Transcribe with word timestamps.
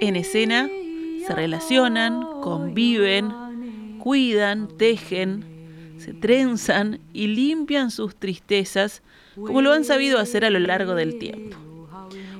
En 0.00 0.16
escena 0.16 0.68
se 1.26 1.34
relacionan, 1.34 2.22
conviven, 2.42 3.32
cuidan, 3.98 4.68
tejen, 4.76 5.44
se 5.98 6.14
trenzan 6.14 7.00
y 7.12 7.26
limpian 7.28 7.90
sus 7.90 8.16
tristezas 8.16 9.02
como 9.36 9.62
lo 9.62 9.72
han 9.72 9.84
sabido 9.84 10.18
hacer 10.18 10.44
a 10.44 10.50
lo 10.50 10.58
largo 10.58 10.94
del 10.94 11.18
tiempo. 11.18 11.56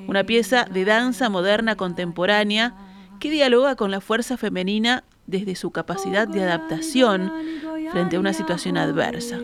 Una 0.06 0.24
pieza 0.24 0.64
de 0.64 0.84
danza 0.84 1.28
moderna 1.28 1.76
contemporánea 1.76 2.74
que 3.20 3.30
dialoga 3.30 3.76
con 3.76 3.90
la 3.90 4.00
fuerza 4.00 4.36
femenina 4.36 5.04
desde 5.26 5.54
su 5.54 5.70
capacidad 5.70 6.26
de 6.26 6.42
adaptación 6.42 7.32
frente 7.92 8.16
a 8.16 8.20
una 8.20 8.32
situación 8.32 8.76
adversa. 8.76 9.38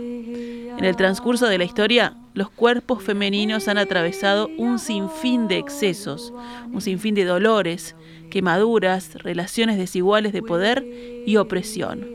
En 0.78 0.84
el 0.84 0.94
transcurso 0.94 1.46
de 1.46 1.56
la 1.56 1.64
historia, 1.64 2.14
los 2.34 2.50
cuerpos 2.50 3.02
femeninos 3.02 3.66
han 3.66 3.78
atravesado 3.78 4.50
un 4.58 4.78
sinfín 4.78 5.48
de 5.48 5.56
excesos, 5.56 6.34
un 6.70 6.82
sinfín 6.82 7.14
de 7.14 7.24
dolores, 7.24 7.96
quemaduras, 8.30 9.14
relaciones 9.14 9.78
desiguales 9.78 10.34
de 10.34 10.42
poder 10.42 10.84
y 11.24 11.38
opresión. 11.38 12.06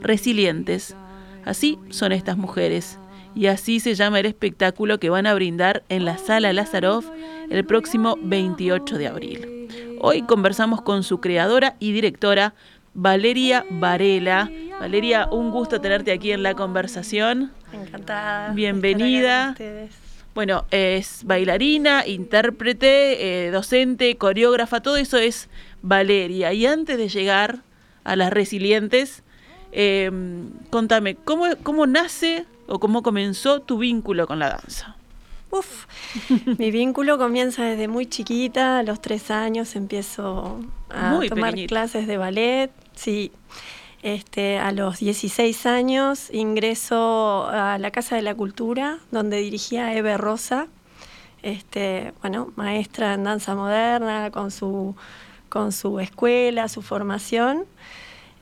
Resilientes, 0.00 0.94
así 1.44 1.78
son 1.90 2.12
estas 2.12 2.36
mujeres, 2.36 2.98
y 3.34 3.46
así 3.46 3.80
se 3.80 3.94
llama 3.94 4.20
el 4.20 4.26
espectáculo 4.26 5.00
que 5.00 5.10
van 5.10 5.26
a 5.26 5.34
brindar 5.34 5.82
en 5.88 6.04
la 6.04 6.18
Sala 6.18 6.52
Lazaroff 6.52 7.06
el 7.50 7.64
próximo 7.64 8.16
28 8.22 8.98
de 8.98 9.08
abril. 9.08 9.68
Hoy 10.00 10.22
conversamos 10.22 10.82
con 10.82 11.02
su 11.02 11.18
creadora 11.18 11.74
y 11.80 11.90
directora, 11.90 12.54
Valeria 12.94 13.64
Varela. 13.70 14.48
Valeria, 14.78 15.28
un 15.32 15.50
gusto 15.50 15.80
tenerte 15.80 16.12
aquí 16.12 16.30
en 16.30 16.44
la 16.44 16.54
conversación. 16.54 17.52
Encantada. 17.74 18.52
Bienvenida. 18.52 19.54
Bueno, 20.34 20.64
es 20.70 21.20
bailarina, 21.24 22.06
intérprete, 22.06 23.46
eh, 23.46 23.50
docente, 23.50 24.16
coreógrafa, 24.16 24.80
todo 24.80 24.96
eso 24.96 25.16
es 25.16 25.48
Valeria. 25.82 26.52
Y 26.52 26.66
antes 26.66 26.98
de 26.98 27.08
llegar 27.08 27.60
a 28.02 28.16
las 28.16 28.32
resilientes, 28.32 29.22
eh, 29.70 30.10
contame, 30.70 31.14
¿cómo, 31.14 31.44
¿cómo 31.62 31.86
nace 31.86 32.46
o 32.66 32.80
cómo 32.80 33.02
comenzó 33.02 33.60
tu 33.60 33.78
vínculo 33.78 34.26
con 34.26 34.40
la 34.40 34.48
danza? 34.48 34.96
Uf, 35.50 35.86
mi 36.58 36.72
vínculo 36.72 37.16
comienza 37.16 37.62
desde 37.62 37.86
muy 37.86 38.06
chiquita, 38.06 38.80
a 38.80 38.82
los 38.82 39.00
tres 39.00 39.30
años 39.30 39.76
empiezo 39.76 40.58
a 40.90 41.10
Muy 41.10 41.28
tomar 41.28 41.50
pequeñita. 41.50 41.68
clases 41.68 42.08
de 42.08 42.16
ballet. 42.16 42.70
Sí, 42.96 43.30
este, 44.04 44.58
a 44.58 44.70
los 44.70 44.98
16 44.98 45.64
años 45.64 46.28
ingreso 46.30 47.46
a 47.46 47.78
la 47.78 47.90
Casa 47.90 48.16
de 48.16 48.20
la 48.22 48.34
Cultura, 48.34 48.98
donde 49.10 49.38
dirigía 49.38 49.86
a 49.86 49.94
Eve 49.94 50.18
Rosa, 50.18 50.66
este, 51.42 52.12
bueno, 52.20 52.52
maestra 52.54 53.14
en 53.14 53.24
danza 53.24 53.54
moderna, 53.54 54.30
con 54.30 54.50
su, 54.50 54.94
con 55.48 55.72
su 55.72 56.00
escuela, 56.00 56.68
su 56.68 56.82
formación. 56.82 57.64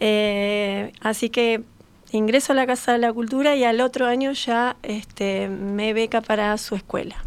Eh, 0.01 0.93
así 1.01 1.31
que 1.31 1.63
ingreso 2.11 2.55
a 2.55 2.57
la 2.57 2.67
Casa 2.67 2.91
de 2.95 2.99
la 2.99 3.13
Cultura 3.13 3.55
y 3.55 3.63
al 3.63 3.81
otro 3.81 4.07
año 4.07 4.33
ya 4.33 4.75
este, 4.83 5.49
me 5.49 5.95
beca 5.95 6.23
para 6.23 6.59
su 6.59 6.75
escuela. 6.75 7.25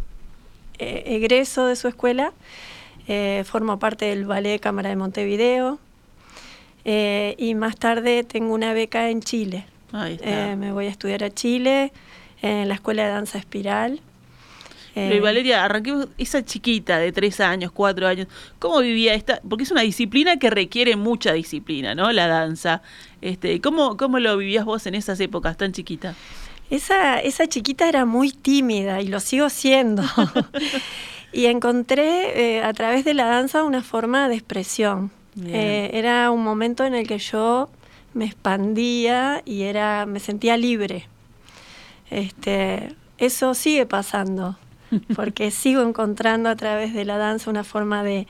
Eh, 0.78 1.04
egreso 1.06 1.64
de 1.64 1.74
su 1.74 1.88
escuela, 1.88 2.34
eh, 3.08 3.44
formo 3.46 3.78
parte 3.78 4.04
del 4.04 4.26
Ballet 4.26 4.60
Cámara 4.60 4.90
de 4.90 4.96
Montevideo 4.96 5.78
eh, 7.30 7.34
y 7.38 7.54
más 7.54 7.76
tarde 7.76 8.24
tengo 8.24 8.52
una 8.54 8.72
beca 8.72 9.10
en 9.10 9.20
Chile. 9.22 9.66
Ahí 9.92 10.14
está. 10.14 10.52
Eh, 10.52 10.56
me 10.56 10.72
voy 10.72 10.86
a 10.86 10.90
estudiar 10.90 11.24
a 11.24 11.30
Chile 11.30 11.92
en 12.42 12.68
la 12.68 12.74
Escuela 12.74 13.04
de 13.04 13.10
Danza 13.10 13.38
Espiral. 13.38 14.00
Pero, 14.94 15.14
y 15.14 15.18
Eh, 15.18 15.20
Valeria, 15.20 15.64
arranquemos 15.64 16.08
esa 16.16 16.42
chiquita 16.42 16.98
de 16.98 17.12
tres 17.12 17.40
años, 17.40 17.70
cuatro 17.70 18.06
años, 18.06 18.28
¿cómo 18.58 18.80
vivía 18.80 19.12
esta? 19.12 19.40
Porque 19.46 19.64
es 19.64 19.70
una 19.70 19.82
disciplina 19.82 20.38
que 20.38 20.48
requiere 20.48 20.96
mucha 20.96 21.34
disciplina, 21.34 21.94
¿no? 21.94 22.10
La 22.12 22.26
danza. 22.28 22.80
Este, 23.20 23.60
¿cómo, 23.60 23.98
¿Cómo 23.98 24.18
lo 24.18 24.36
vivías 24.38 24.64
vos 24.64 24.86
en 24.86 24.94
esas 24.94 25.20
épocas 25.20 25.58
tan 25.58 25.72
chiquita? 25.72 26.14
Esa, 26.70 27.20
esa 27.20 27.46
chiquita 27.46 27.88
era 27.88 28.06
muy 28.06 28.32
tímida 28.32 29.02
y 29.02 29.08
lo 29.08 29.20
sigo 29.20 29.50
siendo. 29.50 30.02
y 31.32 31.44
encontré 31.46 32.56
eh, 32.56 32.62
a 32.62 32.72
través 32.72 33.04
de 33.04 33.12
la 33.12 33.26
danza 33.26 33.64
una 33.64 33.82
forma 33.82 34.30
de 34.30 34.36
expresión. 34.36 35.10
Eh, 35.44 35.90
era 35.92 36.30
un 36.30 36.42
momento 36.42 36.84
en 36.84 36.94
el 36.94 37.06
que 37.06 37.18
yo 37.18 37.68
me 38.14 38.24
expandía 38.24 39.42
y 39.44 39.62
era, 39.62 40.06
me 40.06 40.20
sentía 40.20 40.56
libre. 40.56 41.06
Este, 42.10 42.94
eso 43.18 43.54
sigue 43.54 43.86
pasando, 43.86 44.56
porque 45.16 45.50
sigo 45.50 45.82
encontrando 45.82 46.48
a 46.48 46.56
través 46.56 46.94
de 46.94 47.04
la 47.04 47.18
danza 47.18 47.50
una 47.50 47.64
forma 47.64 48.02
de, 48.02 48.26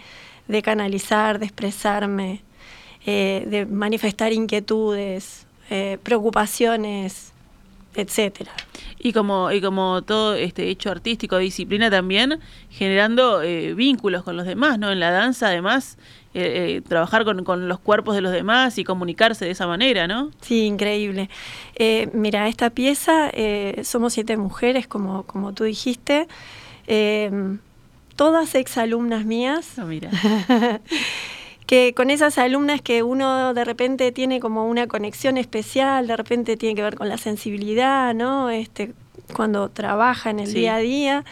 de 0.49 0.63
canalizar, 0.63 1.39
de 1.39 1.47
expresarme, 1.47 2.43
eh, 3.05 3.45
de 3.47 3.67
manifestar 3.67 4.33
inquietudes, 4.33 5.47
eh, 5.71 5.99
preocupaciones, 6.03 7.33
etcétera. 7.95 8.53
Y 8.99 9.13
como, 9.13 9.51
y 9.53 9.61
como 9.61 10.03
todo 10.03 10.35
este 10.35 10.69
hecho 10.69 10.91
artístico, 10.91 11.39
disciplina 11.39 11.91
también, 11.91 12.41
generando 12.71 13.43
eh, 13.43 13.75
vínculos 13.75 14.23
con 14.23 14.37
los 14.37 14.47
demás, 14.47 14.79
¿no? 14.79 14.91
En 14.91 15.01
la 15.01 15.11
danza, 15.11 15.49
además, 15.49 15.99
eh, 16.39 16.77
eh, 16.77 16.83
trabajar 16.87 17.25
con, 17.25 17.45
con 17.45 17.69
los 17.69 17.79
cuerpos 17.79 18.15
de 18.15 18.21
los 18.21 18.33
demás 18.33 18.77
y 18.79 18.85
comunicarse 18.85 19.45
de 19.45 19.51
esa 19.53 19.67
manera, 19.67 20.07
¿no? 20.07 20.31
Sí, 20.43 20.65
increíble. 20.65 21.31
Eh, 21.77 22.09
mira, 22.13 22.47
esta 22.49 22.71
pieza, 22.71 23.31
eh, 23.33 23.81
somos 23.85 24.13
siete 24.13 24.37
mujeres, 24.37 24.87
como, 24.87 25.23
como 25.25 25.53
tú 25.55 25.65
dijiste, 25.65 26.29
todas 28.17 28.55
exalumnas 28.55 29.25
mías, 29.25 29.79
Ah, 29.79 29.85
mira. 29.85 30.11
que 31.67 31.95
con 31.95 32.11
esas 32.11 32.39
alumnas 32.39 32.81
que 32.81 33.03
uno 33.03 33.53
de 33.53 33.65
repente 33.65 34.13
tiene 34.13 34.39
como 34.41 34.69
una 34.69 34.87
conexión 34.87 35.37
especial, 35.37 36.07
de 36.07 36.17
repente 36.17 36.57
tiene 36.57 36.75
que 36.77 36.83
ver 36.83 36.95
con 36.97 37.09
la 37.09 37.19
sensibilidad, 37.19 38.15
¿no? 38.15 38.51
Este, 38.51 38.93
cuando 39.35 39.69
trabaja 39.69 40.31
en 40.31 40.41
el 40.41 40.47
Sí. 40.49 40.55
día 40.55 40.77
a 40.77 40.79
día. 40.79 41.25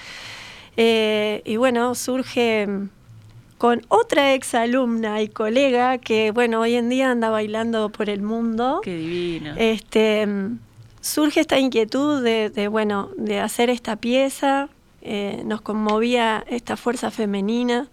Eh, 0.76 1.40
y 1.44 1.56
bueno, 1.56 1.94
surge 1.94 2.66
con 3.58 3.82
otra 3.88 4.34
exalumna 4.34 5.22
y 5.22 5.28
colega 5.28 5.98
que, 5.98 6.30
bueno, 6.32 6.60
hoy 6.60 6.74
en 6.74 6.88
día 6.88 7.10
anda 7.10 7.30
bailando 7.30 7.88
por 7.90 8.10
el 8.10 8.20
mundo. 8.22 8.80
Qué 8.82 8.96
divino. 8.96 9.54
Este, 9.56 10.26
surge 11.00 11.40
esta 11.40 11.58
inquietud 11.58 12.22
de, 12.22 12.50
de, 12.50 12.68
bueno, 12.68 13.10
de 13.16 13.40
hacer 13.40 13.70
esta 13.70 13.96
pieza, 13.96 14.68
eh, 15.02 15.42
nos 15.44 15.60
conmovía 15.60 16.44
esta 16.48 16.76
fuerza 16.76 17.10
femenina. 17.10 17.88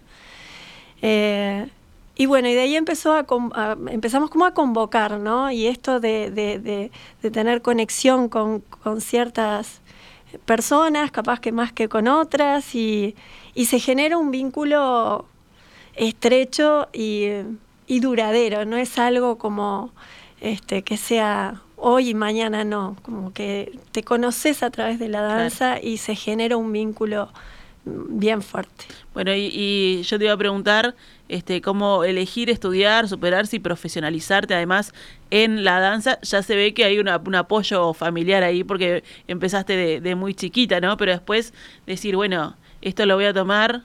eh, 1.00 1.68
y 2.14 2.26
bueno, 2.26 2.48
y 2.48 2.52
de 2.52 2.60
ahí 2.60 2.76
empezó 2.76 3.14
a, 3.14 3.24
empezamos 3.90 4.28
como 4.30 4.44
a 4.44 4.52
convocar, 4.52 5.18
¿no? 5.18 5.50
Y 5.50 5.66
esto 5.66 5.98
de, 5.98 6.30
de- 6.30 6.58
de- 6.58 6.90
de 7.22 7.30
tener 7.30 7.62
conexión 7.62 8.28
con, 8.28 8.60
con 8.60 9.00
ciertas 9.00 9.80
personas, 10.44 11.10
capaz 11.10 11.40
que 11.40 11.52
más 11.52 11.72
que 11.72 11.88
con 11.88 12.08
otras, 12.08 12.74
y, 12.74 13.16
y 13.54 13.64
se 13.64 13.78
genera 13.80 14.18
un 14.18 14.30
vínculo 14.30 15.24
estrecho 15.94 16.88
y, 16.92 17.28
y 17.86 18.00
duradero, 18.00 18.64
no 18.64 18.76
es 18.76 18.98
algo 18.98 19.38
como 19.38 19.92
este, 20.40 20.82
que 20.82 20.96
sea 20.96 21.60
hoy 21.76 22.10
y 22.10 22.14
mañana 22.14 22.64
no, 22.64 22.96
como 23.02 23.32
que 23.32 23.78
te 23.92 24.02
conoces 24.02 24.62
a 24.62 24.70
través 24.70 24.98
de 24.98 25.08
la 25.08 25.20
danza 25.22 25.80
y 25.80 25.96
se 25.96 26.14
genera 26.14 26.56
un 26.56 26.72
vínculo 26.72 27.28
bien 27.84 28.42
fuerte. 28.42 28.84
Bueno, 29.12 29.34
y, 29.34 29.50
y 29.52 30.02
yo 30.04 30.16
te 30.16 30.24
iba 30.26 30.32
a 30.34 30.36
preguntar 30.36 30.94
este, 31.28 31.60
cómo 31.60 32.04
elegir 32.04 32.48
estudiar, 32.50 33.08
superarse 33.08 33.56
y 33.56 33.58
profesionalizarte 33.58 34.54
además 34.54 34.94
en 35.30 35.64
la 35.64 35.80
danza. 35.80 36.20
Ya 36.22 36.42
se 36.44 36.54
ve 36.54 36.74
que 36.74 36.84
hay 36.84 37.00
una- 37.00 37.16
un 37.24 37.34
apoyo 37.34 37.92
familiar 37.92 38.44
ahí 38.44 38.62
porque 38.62 39.02
empezaste 39.26 39.74
de, 39.76 40.00
de 40.00 40.14
muy 40.14 40.34
chiquita, 40.34 40.80
¿no? 40.80 40.96
Pero 40.96 41.10
después 41.10 41.52
decir, 41.86 42.14
bueno, 42.14 42.56
esto 42.82 43.04
lo 43.06 43.16
voy 43.16 43.24
a 43.24 43.34
tomar 43.34 43.82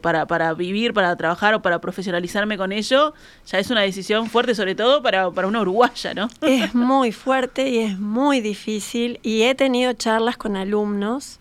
para, 0.00 0.26
para 0.26 0.54
vivir, 0.54 0.94
para 0.94 1.16
trabajar 1.16 1.54
o 1.54 1.62
para 1.62 1.80
profesionalizarme 1.80 2.56
con 2.56 2.72
ello, 2.72 3.14
ya 3.46 3.58
es 3.58 3.70
una 3.70 3.80
decisión 3.80 4.28
fuerte, 4.28 4.54
sobre 4.54 4.74
todo 4.74 5.02
para, 5.02 5.30
para 5.30 5.48
una 5.48 5.60
uruguaya, 5.60 6.14
¿no? 6.14 6.28
Es 6.40 6.74
muy 6.74 7.12
fuerte 7.12 7.68
y 7.68 7.78
es 7.78 7.98
muy 7.98 8.40
difícil 8.40 9.18
y 9.22 9.42
he 9.42 9.54
tenido 9.54 9.92
charlas 9.92 10.36
con 10.36 10.56
alumnos 10.56 11.40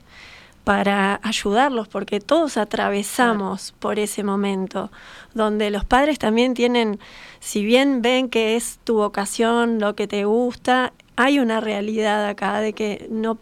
para 0.64 1.20
ayudarlos, 1.24 1.88
porque 1.88 2.20
todos 2.20 2.58
atravesamos 2.58 3.74
por 3.80 3.98
ese 3.98 4.24
momento, 4.24 4.92
donde 5.34 5.72
los 5.72 5.84
padres 5.84 6.20
también 6.20 6.54
tienen, 6.54 7.00
si 7.40 7.64
bien 7.64 8.02
ven 8.04 8.30
que 8.30 8.56
es 8.56 8.80
tu 8.84 8.96
vocación, 8.96 9.80
lo 9.80 9.96
que 9.96 10.08
te 10.08 10.26
gusta, 10.26 10.94
hay 11.16 11.40
una 11.40 11.60
realidad 11.60 12.28
acá 12.28 12.60
de 12.60 12.74
que 12.74 13.08
no, 13.10 13.40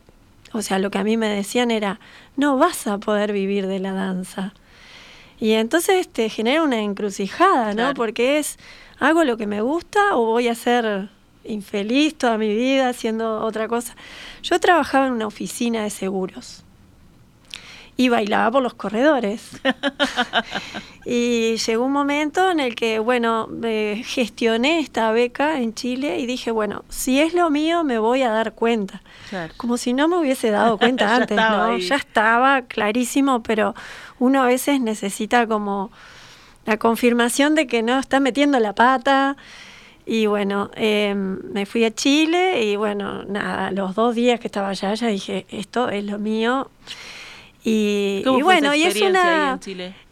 o 0.54 0.62
sea, 0.62 0.80
lo 0.80 0.90
que 0.90 1.00
a 1.00 1.04
mí 1.04 1.18
me 1.18 1.28
decían 1.28 1.70
era, 1.70 2.00
no 2.38 2.58
vas 2.58 2.88
a 2.88 2.98
poder 3.00 3.34
vivir 3.34 3.68
de 3.68 3.80
la 3.80 3.92
danza. 3.92 4.54
Y 5.40 5.52
entonces 5.52 6.08
te 6.08 6.30
genera 6.30 6.64
una 6.64 6.82
encrucijada, 6.82 7.70
¿no? 7.70 7.76
Claro. 7.76 7.94
Porque 7.96 8.40
es, 8.40 8.58
¿hago 9.00 9.24
lo 9.24 9.36
que 9.38 9.46
me 9.46 9.62
gusta 9.62 10.16
o 10.16 10.26
voy 10.26 10.48
a 10.48 10.56
ser 10.56 11.10
infeliz 11.44 12.16
toda 12.16 12.38
mi 12.38 12.56
vida 12.56 12.90
haciendo 12.90 13.44
otra 13.44 13.68
cosa? 13.68 13.96
Yo 14.42 14.60
trabajaba 14.60 15.08
en 15.08 15.14
una 15.14 15.28
oficina 15.28 15.84
de 15.84 15.90
seguros 15.90 16.64
y 17.98 18.10
bailaba 18.10 18.52
por 18.52 18.64
los 18.64 18.76
corredores. 18.76 19.60
y 21.06 21.58
llegó 21.58 21.86
un 21.86 21.92
momento 21.92 22.52
en 22.52 22.60
el 22.60 22.76
que, 22.76 23.00
bueno, 23.00 23.50
eh, 23.64 24.04
gestioné 24.06 24.80
esta 24.80 25.12
beca 25.12 25.60
en 25.60 25.74
Chile 25.74 26.20
y 26.20 26.28
dije, 26.28 26.52
bueno, 26.52 26.86
si 26.90 27.20
es 27.20 27.34
lo 27.34 27.50
mío, 27.50 27.84
me 27.84 27.98
voy 27.98 28.22
a 28.22 28.30
dar 28.30 28.54
cuenta. 28.54 29.02
Claro. 29.30 29.52
Como 29.58 29.78
si 29.78 29.94
no 29.94 30.08
me 30.08 30.18
hubiese 30.18 30.52
dado 30.52 30.78
cuenta 30.78 31.06
Ya 31.08 31.16
antes, 31.16 31.32
estaba 31.32 31.58
¿no? 31.58 31.74
ahí. 31.74 31.82
Ya 31.82 31.96
estaba 31.96 32.62
clarísimo, 32.62 33.42
pero 33.42 33.74
uno 34.20 34.44
a 34.44 34.46
veces 34.46 34.80
necesita 34.80 35.48
como 35.48 35.92
la 36.68 36.78
confirmación 36.78 37.56
de 37.56 37.66
que 37.66 37.82
no 37.82 37.98
está 37.98 38.20
metiendo 38.20 38.60
la 38.60 38.74
pata. 38.74 39.38
Y 40.06 40.28
bueno, 40.28 40.70
eh, 40.76 41.16
me 41.16 41.66
fui 41.66 41.84
a 41.84 41.94
Chile 41.94 42.64
y 42.64 42.76
bueno, 42.76 43.24
nada, 43.24 43.72
los 43.72 43.96
dos 43.96 44.14
días 44.14 44.40
que 44.40 44.48
estaba 44.48 44.70
allá, 44.70 44.94
ya 44.94 45.08
dije, 45.08 45.48
esto 45.50 45.90
es 45.90 46.06
lo 46.06 46.20
mío. 46.20 46.70
Y, 47.70 48.22
¿Cómo 48.24 48.40
y 48.40 48.42
fue 48.44 48.54
bueno, 48.54 48.74
y 48.76 48.84
es 48.84 49.02
una, 49.02 49.60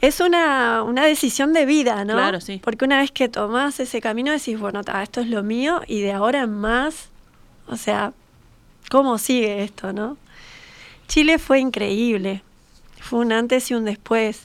es 0.01 0.19
una, 0.19 0.83
una 0.83 1.05
decisión 1.05 1.53
de 1.53 1.65
vida, 1.65 2.03
¿no? 2.03 2.15
Claro, 2.15 2.41
sí. 2.41 2.59
Porque 2.61 2.83
una 2.83 2.99
vez 2.99 3.11
que 3.11 3.29
tomás 3.29 3.79
ese 3.79 4.01
camino 4.01 4.33
decís, 4.33 4.59
bueno, 4.59 4.83
ta, 4.83 5.01
esto 5.01 5.21
es 5.21 5.29
lo 5.29 5.41
mío 5.41 5.81
y 5.87 6.01
de 6.01 6.11
ahora 6.11 6.41
en 6.41 6.53
más, 6.53 7.07
o 7.67 7.77
sea, 7.77 8.11
¿cómo 8.91 9.17
sigue 9.17 9.63
esto, 9.63 9.93
no? 9.93 10.17
Chile 11.07 11.39
fue 11.39 11.61
increíble, 11.61 12.43
fue 12.99 13.19
un 13.19 13.31
antes 13.31 13.71
y 13.71 13.73
un 13.73 13.85
después. 13.85 14.41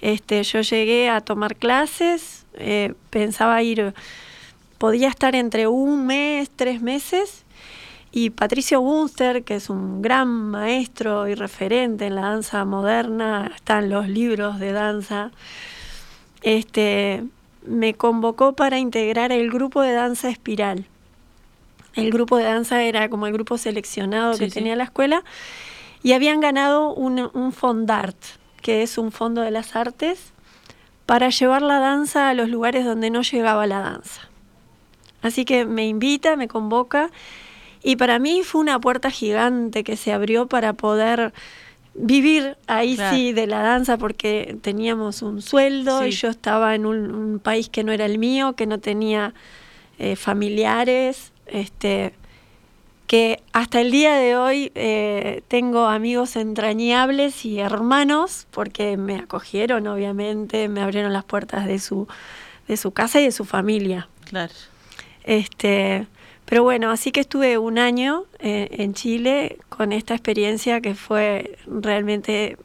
Este, 0.00 0.42
yo 0.42 0.60
llegué 0.62 1.10
a 1.10 1.20
tomar 1.20 1.54
clases, 1.54 2.44
eh, 2.54 2.92
pensaba 3.10 3.62
ir, 3.62 3.94
podía 4.78 5.06
estar 5.06 5.36
entre 5.36 5.68
un 5.68 6.06
mes, 6.06 6.50
tres 6.56 6.82
meses, 6.82 7.44
y 8.10 8.30
Patricio 8.30 8.80
Bunster, 8.80 9.44
que 9.44 9.56
es 9.56 9.68
un 9.68 10.00
gran 10.00 10.28
maestro 10.28 11.28
y 11.28 11.34
referente 11.34 12.06
en 12.06 12.14
la 12.14 12.22
danza 12.22 12.64
moderna, 12.64 13.50
está 13.54 13.78
en 13.78 13.90
los 13.90 14.08
libros 14.08 14.58
de 14.58 14.72
danza, 14.72 15.30
este, 16.42 17.24
me 17.66 17.94
convocó 17.94 18.54
para 18.54 18.78
integrar 18.78 19.30
el 19.32 19.50
grupo 19.50 19.82
de 19.82 19.92
danza 19.92 20.30
espiral. 20.30 20.86
El 21.94 22.10
grupo 22.10 22.36
de 22.36 22.44
danza 22.44 22.82
era 22.82 23.08
como 23.10 23.26
el 23.26 23.32
grupo 23.32 23.58
seleccionado 23.58 24.34
Sí, 24.34 24.40
que 24.40 24.50
sí. 24.50 24.54
tenía 24.54 24.76
la 24.76 24.84
escuela 24.84 25.24
y 26.02 26.12
habían 26.12 26.40
ganado 26.40 26.94
un, 26.94 27.28
un 27.34 27.52
Fondart, 27.52 28.16
que 28.62 28.82
es 28.82 28.98
un 28.98 29.10
fondo 29.12 29.42
de 29.42 29.50
las 29.50 29.74
artes, 29.76 30.32
para 31.06 31.28
llevar 31.30 31.62
la 31.62 31.78
danza 31.80 32.28
a 32.28 32.34
los 32.34 32.48
lugares 32.48 32.84
donde 32.84 33.10
no 33.10 33.22
llegaba 33.22 33.66
la 33.66 33.80
danza. 33.80 34.28
Así 35.22 35.44
que 35.44 35.64
me 35.64 35.86
invita, 35.86 36.36
me 36.36 36.46
convoca 36.46 37.10
y 37.82 37.96
para 37.96 38.18
mí 38.18 38.42
fue 38.44 38.60
una 38.60 38.80
puerta 38.80 39.10
gigante 39.10 39.84
que 39.84 39.96
se 39.96 40.12
abrió 40.12 40.46
para 40.46 40.72
poder 40.72 41.32
vivir 41.94 42.56
ahí 42.66 42.94
Claro. 42.94 43.16
sí 43.16 43.32
de 43.32 43.46
la 43.46 43.62
danza 43.62 43.96
porque 43.96 44.56
teníamos 44.62 45.22
un 45.22 45.42
sueldo 45.42 46.06
y 46.06 46.12
yo 46.12 46.28
estaba 46.28 46.74
en 46.74 46.86
un, 46.86 47.12
un 47.14 47.38
país 47.40 47.68
que 47.68 47.82
no 47.84 47.92
era 47.92 48.04
el 48.06 48.18
mío, 48.18 48.52
que 48.54 48.66
no 48.66 48.78
tenía 48.78 49.34
eh, 49.98 50.14
familiares, 50.14 51.32
este, 51.46 52.14
que 53.08 53.40
hasta 53.52 53.80
el 53.80 53.90
día 53.90 54.14
de 54.14 54.36
hoy 54.36 54.70
eh, 54.74 55.42
tengo 55.48 55.86
amigos 55.86 56.36
entrañables 56.36 57.44
y 57.44 57.58
hermanos 57.58 58.46
porque 58.52 58.96
me 58.96 59.16
acogieron 59.16 59.86
obviamente, 59.88 60.68
me 60.68 60.82
abrieron 60.82 61.12
las 61.12 61.24
puertas 61.24 61.66
de 61.66 61.78
su, 61.80 62.06
de 62.68 62.76
su 62.76 62.92
casa 62.92 63.20
y 63.20 63.24
de 63.24 63.32
su 63.32 63.44
familia. 63.44 64.08
Claro. 64.26 64.52
Este, 65.24 66.06
pero 66.48 66.62
bueno, 66.62 66.90
así 66.90 67.12
que 67.12 67.20
estuve 67.20 67.58
un 67.58 67.78
año 67.78 68.24
eh, 68.38 68.68
en 68.72 68.94
Chile 68.94 69.58
con 69.68 69.92
esta 69.92 70.14
experiencia 70.14 70.80
que 70.80 70.94
fue 70.94 71.58
realmente 71.66 72.56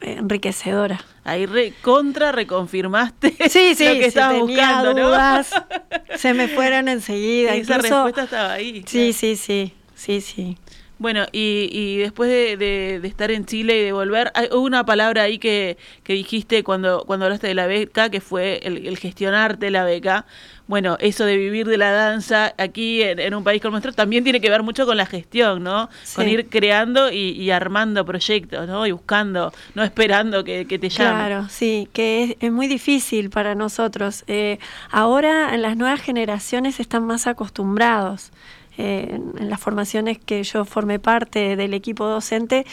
eh, 0.00 0.16
enriquecedora. 0.18 1.04
Ahí 1.24 1.44
re, 1.46 1.74
contra 1.82 2.32
reconfirmaste 2.32 3.34
Sí, 3.48 3.74
sí, 3.76 3.84
lo 3.84 3.92
que 3.94 4.00
si 4.02 4.04
estabas 4.08 4.38
tenía 4.38 4.80
buscando, 4.82 4.94
¿no? 4.94 5.42
se 6.16 6.34
me 6.34 6.48
fueron 6.48 6.88
enseguida. 6.88 7.54
Esa 7.54 7.74
Incluso, 7.74 8.04
respuesta 8.04 8.22
estaba 8.24 8.52
ahí. 8.54 8.82
sí, 8.86 9.12
claro. 9.12 9.12
sí, 9.12 9.36
sí, 9.36 9.72
sí, 9.94 10.20
sí. 10.20 10.58
Bueno, 10.98 11.26
y, 11.30 11.68
y 11.72 11.98
después 11.98 12.30
de, 12.30 12.56
de- 12.56 13.00
de 13.00 13.08
estar 13.08 13.30
en 13.30 13.44
Chile 13.44 13.78
y 13.80 13.84
de 13.84 13.92
volver, 13.92 14.32
hay 14.34 14.48
hubo 14.50 14.62
una 14.62 14.86
palabra 14.86 15.22
ahí 15.24 15.38
que, 15.38 15.76
que 16.02 16.14
dijiste 16.14 16.62
cuando, 16.64 17.04
cuando 17.06 17.26
hablaste 17.26 17.46
de 17.48 17.54
la 17.54 17.66
beca, 17.66 18.08
que 18.08 18.20
fue 18.22 18.60
el, 18.62 18.86
el 18.86 18.96
gestionarte 18.96 19.70
la 19.70 19.84
beca. 19.84 20.24
Bueno, 20.68 20.96
eso 20.98 21.24
de 21.26 21.36
vivir 21.36 21.66
de 21.68 21.76
la 21.76 21.92
danza 21.92 22.52
aquí 22.58 23.00
en, 23.02 23.20
en 23.20 23.34
un 23.34 23.44
país 23.44 23.60
como 23.62 23.72
nuestro 23.72 23.92
también 23.92 24.24
tiene 24.24 24.40
que 24.40 24.50
ver 24.50 24.62
mucho 24.64 24.84
con 24.86 24.96
la 24.96 25.06
gestión, 25.06 25.62
¿no? 25.62 25.88
Con 26.14 26.28
ir 26.28 26.48
creando 26.48 27.12
y, 27.12 27.30
y 27.32 27.50
armando 27.50 28.04
proyectos, 28.04 28.66
¿no? 28.66 28.84
Y 28.86 28.90
buscando, 28.90 29.52
no 29.74 29.84
esperando 29.84 30.42
que, 30.44 30.66
que 30.66 30.78
te 30.78 30.88
llamen. 30.88 31.26
Claro, 31.26 31.46
sí, 31.50 31.88
que 31.92 32.24
es, 32.24 32.36
es 32.40 32.50
muy 32.50 32.66
difícil 32.68 33.30
para 33.30 33.54
nosotros. 33.54 34.24
Eh, 34.26 34.58
ahora 34.90 35.56
las 35.58 35.76
nuevas 35.76 36.00
generaciones 36.00 36.80
están 36.80 37.04
más 37.04 37.26
acostumbrados. 37.28 38.32
Eh, 38.78 39.20
en, 39.38 39.48
las 39.48 39.60
formaciones 39.60 40.18
que 40.18 40.42
yo 40.42 40.64
formé 40.64 40.98
parte 40.98 41.56
del 41.56 41.74
equipo 41.74 42.06
docente, 42.06 42.66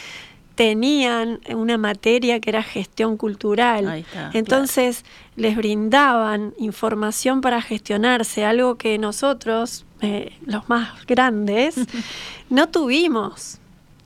tenían 0.54 1.40
una 1.48 1.78
materia 1.78 2.40
que 2.40 2.50
era 2.50 2.62
gestión 2.62 3.16
cultural. 3.16 3.98
Está, 3.98 4.30
Entonces 4.34 5.04
les 5.36 5.56
brindaban 5.56 6.54
información 6.58 7.40
para 7.40 7.60
gestionarse, 7.60 8.44
algo 8.44 8.76
que 8.76 8.98
nosotros, 8.98 9.84
eh, 10.00 10.32
los 10.46 10.68
más 10.68 11.06
grandes, 11.06 11.74
no 12.50 12.68
tuvimos. 12.68 13.60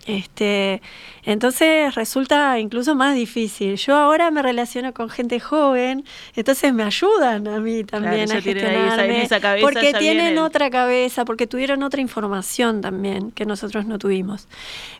Este, 0.08 0.80
entonces 1.22 1.94
resulta 1.94 2.58
incluso 2.58 2.94
más 2.94 3.14
difícil. 3.14 3.76
Yo 3.76 3.94
ahora 3.94 4.30
me 4.30 4.40
relaciono 4.40 4.94
con 4.94 5.10
gente 5.10 5.38
joven, 5.38 6.02
entonces 6.34 6.72
me 6.72 6.82
ayudan 6.82 7.46
a 7.46 7.60
mí 7.60 7.84
también 7.84 8.22
a 8.22 8.24
esa- 8.24 8.40
gestionarme, 8.40 9.22
esa 9.22 9.38
cabeza 9.38 9.66
porque 9.66 9.92
tienen 9.92 10.38
otra 10.38 10.70
cabeza, 10.70 11.26
porque 11.26 11.46
tuvieron 11.46 11.82
otra 11.82 12.00
información 12.00 12.80
también 12.80 13.32
que 13.32 13.44
nosotros 13.44 13.84
no 13.84 13.98
tuvimos. 13.98 14.48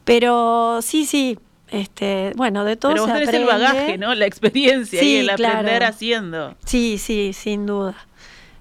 Pero 0.04 0.80
sí, 0.82 1.06
sí, 1.06 1.38
este, 1.70 2.32
bueno, 2.36 2.64
de 2.64 2.76
todo 2.76 2.92
Pero 2.92 3.06
vos 3.06 3.12
se 3.12 3.18
tenés 3.24 3.34
el 3.34 3.46
bagaje, 3.46 3.96
¿no? 3.96 4.14
La 4.14 4.26
experiencia 4.26 5.02
y 5.02 5.16
el 5.16 5.30
aprender 5.30 5.64
claro. 5.78 5.86
haciendo. 5.86 6.54
Sí, 6.66 6.98
sí, 6.98 7.32
sin 7.32 7.64
duda. 7.64 7.94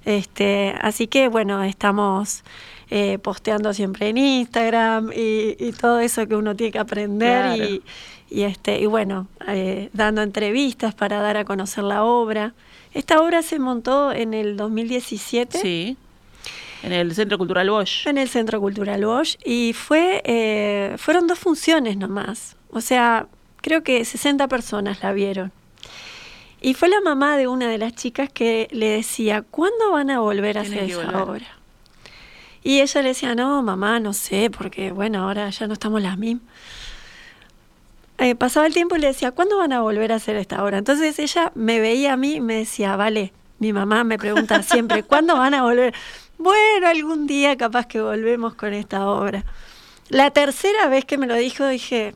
Este, 0.06 0.74
así 0.80 1.08
que 1.08 1.28
bueno, 1.28 1.62
estamos 1.64 2.44
eh, 2.90 3.18
posteando 3.20 3.74
siempre 3.74 4.10
en 4.10 4.18
Instagram 4.18 5.12
y, 5.14 5.56
y 5.60 5.72
todo 5.74 6.00
eso 6.00 6.28
que 6.28 6.36
uno 6.36 6.56
tiene 6.56 6.72
que 6.72 6.80
aprender 6.80 7.56
Claro. 7.56 7.64
y, 7.72 7.82
y, 8.30 8.44
este, 8.44 8.80
y 8.80 8.86
bueno, 8.86 9.28
eh, 9.48 9.90
dando 9.94 10.22
entrevistas 10.22 10.94
para 10.96 11.22
dar 11.22 11.38
a 11.38 11.46
conocer 11.46 11.84
la 11.84 12.04
obra. 12.04 12.54
Esta 12.94 13.22
obra 13.22 13.42
se 13.42 13.60
montó 13.60 14.12
en 14.12 14.34
el 14.34 14.58
2017 14.58 15.60
Sí. 15.60 15.98
En 16.84 16.94
el 16.94 17.14
Centro 17.16 17.38
Cultural 17.38 17.70
Bosch. 17.70 18.06
en 18.08 18.18
el 18.18 18.30
Centro 18.30 18.62
Cultural 18.62 19.04
Bosch 19.04 19.36
y 19.44 19.74
fue, 19.74 20.22
eh, 20.26 20.96
fueron 20.98 21.26
dos 21.28 21.40
funciones 21.40 21.98
nomás. 21.98 22.56
O 22.70 22.82
sea, 22.82 23.28
creo 23.62 23.82
que 23.84 24.06
60 24.06 24.48
personas 24.48 25.02
la 25.02 25.12
vieron. 25.12 25.52
Y 26.62 26.74
fue 26.76 26.88
la 26.90 27.02
mamá 27.02 27.36
de 27.38 27.48
una 27.48 27.68
de 27.70 27.78
las 27.78 27.94
chicas 27.94 28.30
que 28.32 28.68
le 28.72 28.90
decía, 28.90 29.42
¿cuándo 29.42 29.92
van 29.92 30.10
a 30.10 30.20
volver 30.20 30.58
a 30.58 30.62
hacer 30.62 30.84
esa 30.84 30.98
volver. 31.12 31.22
obra? 31.22 31.57
Y 32.68 32.82
ella 32.82 33.02
le 33.02 33.08
decía, 33.08 33.34
no, 33.34 33.64
mamá, 33.64 34.02
no 34.02 34.12
sé, 34.12 34.50
porque 34.50 34.92
bueno, 34.92 35.24
ahora 35.24 35.50
ya 35.52 35.68
no 35.68 35.74
estamos 35.76 36.02
las 36.02 36.18
mismas. 36.18 36.44
Eh, 38.18 38.36
pasaba 38.36 38.68
el 38.68 38.74
tiempo 38.74 38.98
y 38.98 39.00
le 39.00 39.08
decía, 39.08 39.32
¿cuándo 39.32 39.58
van 39.58 39.72
a 39.72 39.80
volver 39.80 40.12
a 40.12 40.16
hacer 40.16 40.36
esta 40.36 40.62
obra? 40.62 40.78
Entonces 40.78 41.18
ella 41.18 41.54
me 41.56 41.80
veía 41.80 42.12
a 42.12 42.18
mí 42.18 42.34
y 42.34 42.42
me 42.42 42.56
decía, 42.56 42.98
vale, 42.98 43.32
mi 43.60 43.72
mamá 43.72 44.04
me 44.04 44.18
pregunta 44.18 44.64
siempre, 44.64 45.04
¿cuándo 45.04 45.38
van 45.38 45.54
a 45.54 45.64
volver? 45.64 45.94
Bueno, 46.38 46.88
algún 46.90 47.26
día 47.26 47.56
capaz 47.56 47.86
que 47.86 48.02
volvemos 48.02 48.56
con 48.56 48.74
esta 48.74 49.08
obra. 49.10 49.46
La 50.10 50.32
tercera 50.32 50.90
vez 50.90 51.06
que 51.06 51.18
me 51.18 51.26
lo 51.26 51.36
dijo 51.36 51.66
dije, 51.66 52.16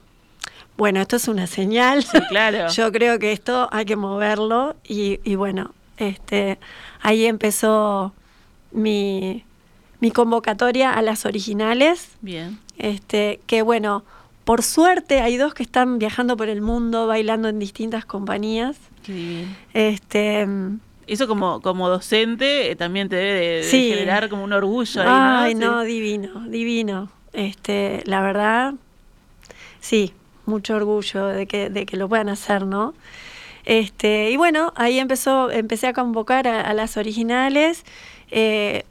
bueno, 0.76 1.00
esto 1.00 1.16
es 1.16 1.30
una 1.30 1.48
señal. 1.48 2.04
Sí, 2.04 2.20
claro. 2.28 2.68
Yo 2.74 2.92
creo 2.92 3.20
que 3.20 3.32
esto 3.32 3.70
hay 3.72 3.86
que 3.86 3.96
moverlo 3.96 4.76
y, 4.86 5.22
y 5.24 5.36
bueno, 5.36 5.74
este, 5.96 6.60
ahí 7.02 7.26
empezó 7.26 8.14
mi, 8.74 9.46
mi 10.02 10.12
convocatoria 10.12 10.92
a 10.94 11.02
las 11.02 11.26
originales, 11.26 12.10
Bien. 12.22 12.60
este, 12.78 13.40
que 13.48 13.62
bueno, 13.62 14.04
por 14.44 14.64
suerte 14.64 15.22
hay 15.22 15.38
dos 15.38 15.54
que 15.54 15.64
están 15.64 15.98
viajando 16.00 16.36
por 16.36 16.50
el 16.50 16.62
mundo, 16.62 17.08
bailando 17.08 17.48
en 17.48 17.60
distintas 17.60 18.04
compañías. 18.06 18.76
Qué 19.04 19.14
divino. 19.14 19.56
Este, 19.74 20.46
Eso 21.08 21.28
como, 21.28 21.62
como 21.62 21.88
docente 21.90 22.72
eh, 22.72 22.76
también 22.76 23.08
te 23.10 23.16
debe 23.16 23.40
de, 23.40 23.46
de 23.58 23.64
Sí. 23.64 23.90
generar 23.90 24.28
como 24.30 24.44
un 24.44 24.52
orgullo 24.54 25.02
ahí, 25.02 25.10
ay, 25.12 25.56
¿no? 25.56 25.78
no, 25.78 25.82
Sí. 25.84 25.88
divino, 25.94 26.48
divino. 26.50 27.10
Este, 27.34 28.02
la 28.06 28.22
verdad, 28.22 28.74
sí, 29.80 30.14
mucho 30.46 30.76
orgullo 30.76 31.28
de 31.28 31.46
que, 31.48 31.70
de 31.70 31.86
que 31.86 31.96
lo 31.98 32.10
puedan 32.10 32.28
hacer, 32.30 32.66
¿no? 32.66 32.94
Este, 33.66 34.32
y 34.32 34.38
bueno, 34.38 34.74
ahí 34.76 34.98
empezó, 35.00 35.52
empecé 35.52 35.88
a 35.88 35.94
convocar 35.94 36.48
a, 36.48 36.62
a 36.62 36.74
las 36.74 36.98
originales. 36.98 37.84
eh, 38.32 38.86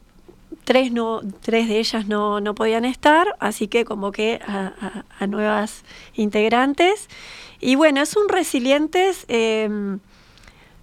tres, 0.70 0.92
no, 0.92 1.20
tres 1.40 1.66
de 1.66 1.80
ellas 1.80 2.06
no, 2.06 2.40
no 2.40 2.54
podían 2.54 2.84
estar, 2.84 3.34
así 3.40 3.66
que 3.66 3.84
convoqué 3.84 4.38
a, 4.46 4.72
a- 4.80 5.04
a 5.18 5.26
nuevas 5.26 5.82
integrantes. 6.14 7.08
Y 7.60 7.74
bueno, 7.74 8.00
es 8.00 8.16
un 8.16 8.28
resilientes, 8.28 9.24
eh, 9.26 9.68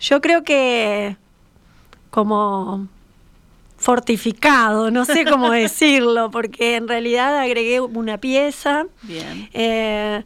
yo 0.02 0.20
creo 0.20 0.44
que 0.44 1.16
como 2.10 2.88
fortificado, 3.78 4.92
no 4.92 5.06
sé 5.06 5.24
cómo 5.24 5.52
decirlo, 5.64 6.32
porque 6.32 6.76
en 6.76 6.90
realidad 6.90 7.38
agregué 7.38 7.80
una 7.80 8.18
pieza. 8.18 8.88
Bien. 9.04 9.50
eh, 9.54 10.24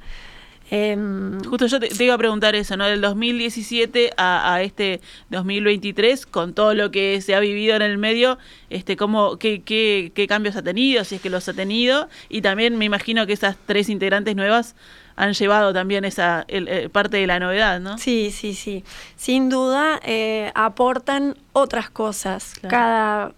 em, 0.72 1.40
Justo 1.44 1.68
yo 1.68 1.80
te, 1.80 1.90
te 1.90 2.04
iba 2.06 2.16
a 2.16 2.18
preguntar 2.18 2.56
eso, 2.56 2.76
¿no? 2.78 2.88
Del 2.88 3.02
2017 3.02 4.12
a, 4.18 4.56
a 4.56 4.62
este 4.64 5.02
2023, 5.30 6.26
con 6.26 6.54
todo 6.54 6.74
lo 6.74 6.90
que 6.92 7.22
se 7.22 7.36
ha 7.36 7.40
vivido 7.40 7.76
en 7.76 7.82
el 7.84 7.98
medio, 7.98 8.38
este, 8.70 8.96
¿cómo, 8.98 9.38
qué, 9.38 9.62
qué, 9.62 10.12
qué 10.16 10.28
cambios 10.28 10.56
ha 10.56 10.64
tenido, 10.64 11.04
si 11.04 11.16
es 11.16 11.22
que 11.22 11.30
los 11.30 11.48
ha 11.50 11.54
tenido? 11.54 12.08
Y 12.30 12.42
también 12.42 12.78
me 12.78 12.86
imagino 12.86 13.28
que 13.28 13.34
esas 13.34 13.58
tres 13.66 13.90
integrantes 13.90 14.36
nuevas 14.36 14.76
han 15.18 15.34
llevado 15.34 15.74
también 15.74 16.06
esa 16.06 16.46
el- 16.48 16.68
eh, 16.70 16.90
parte 16.90 17.18
de 17.18 17.28
la 17.28 17.38
novedad, 17.40 17.80
¿no? 17.82 17.98
Sí, 17.98 18.32
sí, 18.32 18.54
sí. 18.56 18.84
Sin 19.18 19.50
duda 19.50 20.00
eh, 20.04 20.52
aportan 20.56 21.36
otras 21.54 21.90
cosas. 21.90 22.54
Claro. 22.62 22.70
Cada, 22.72 23.32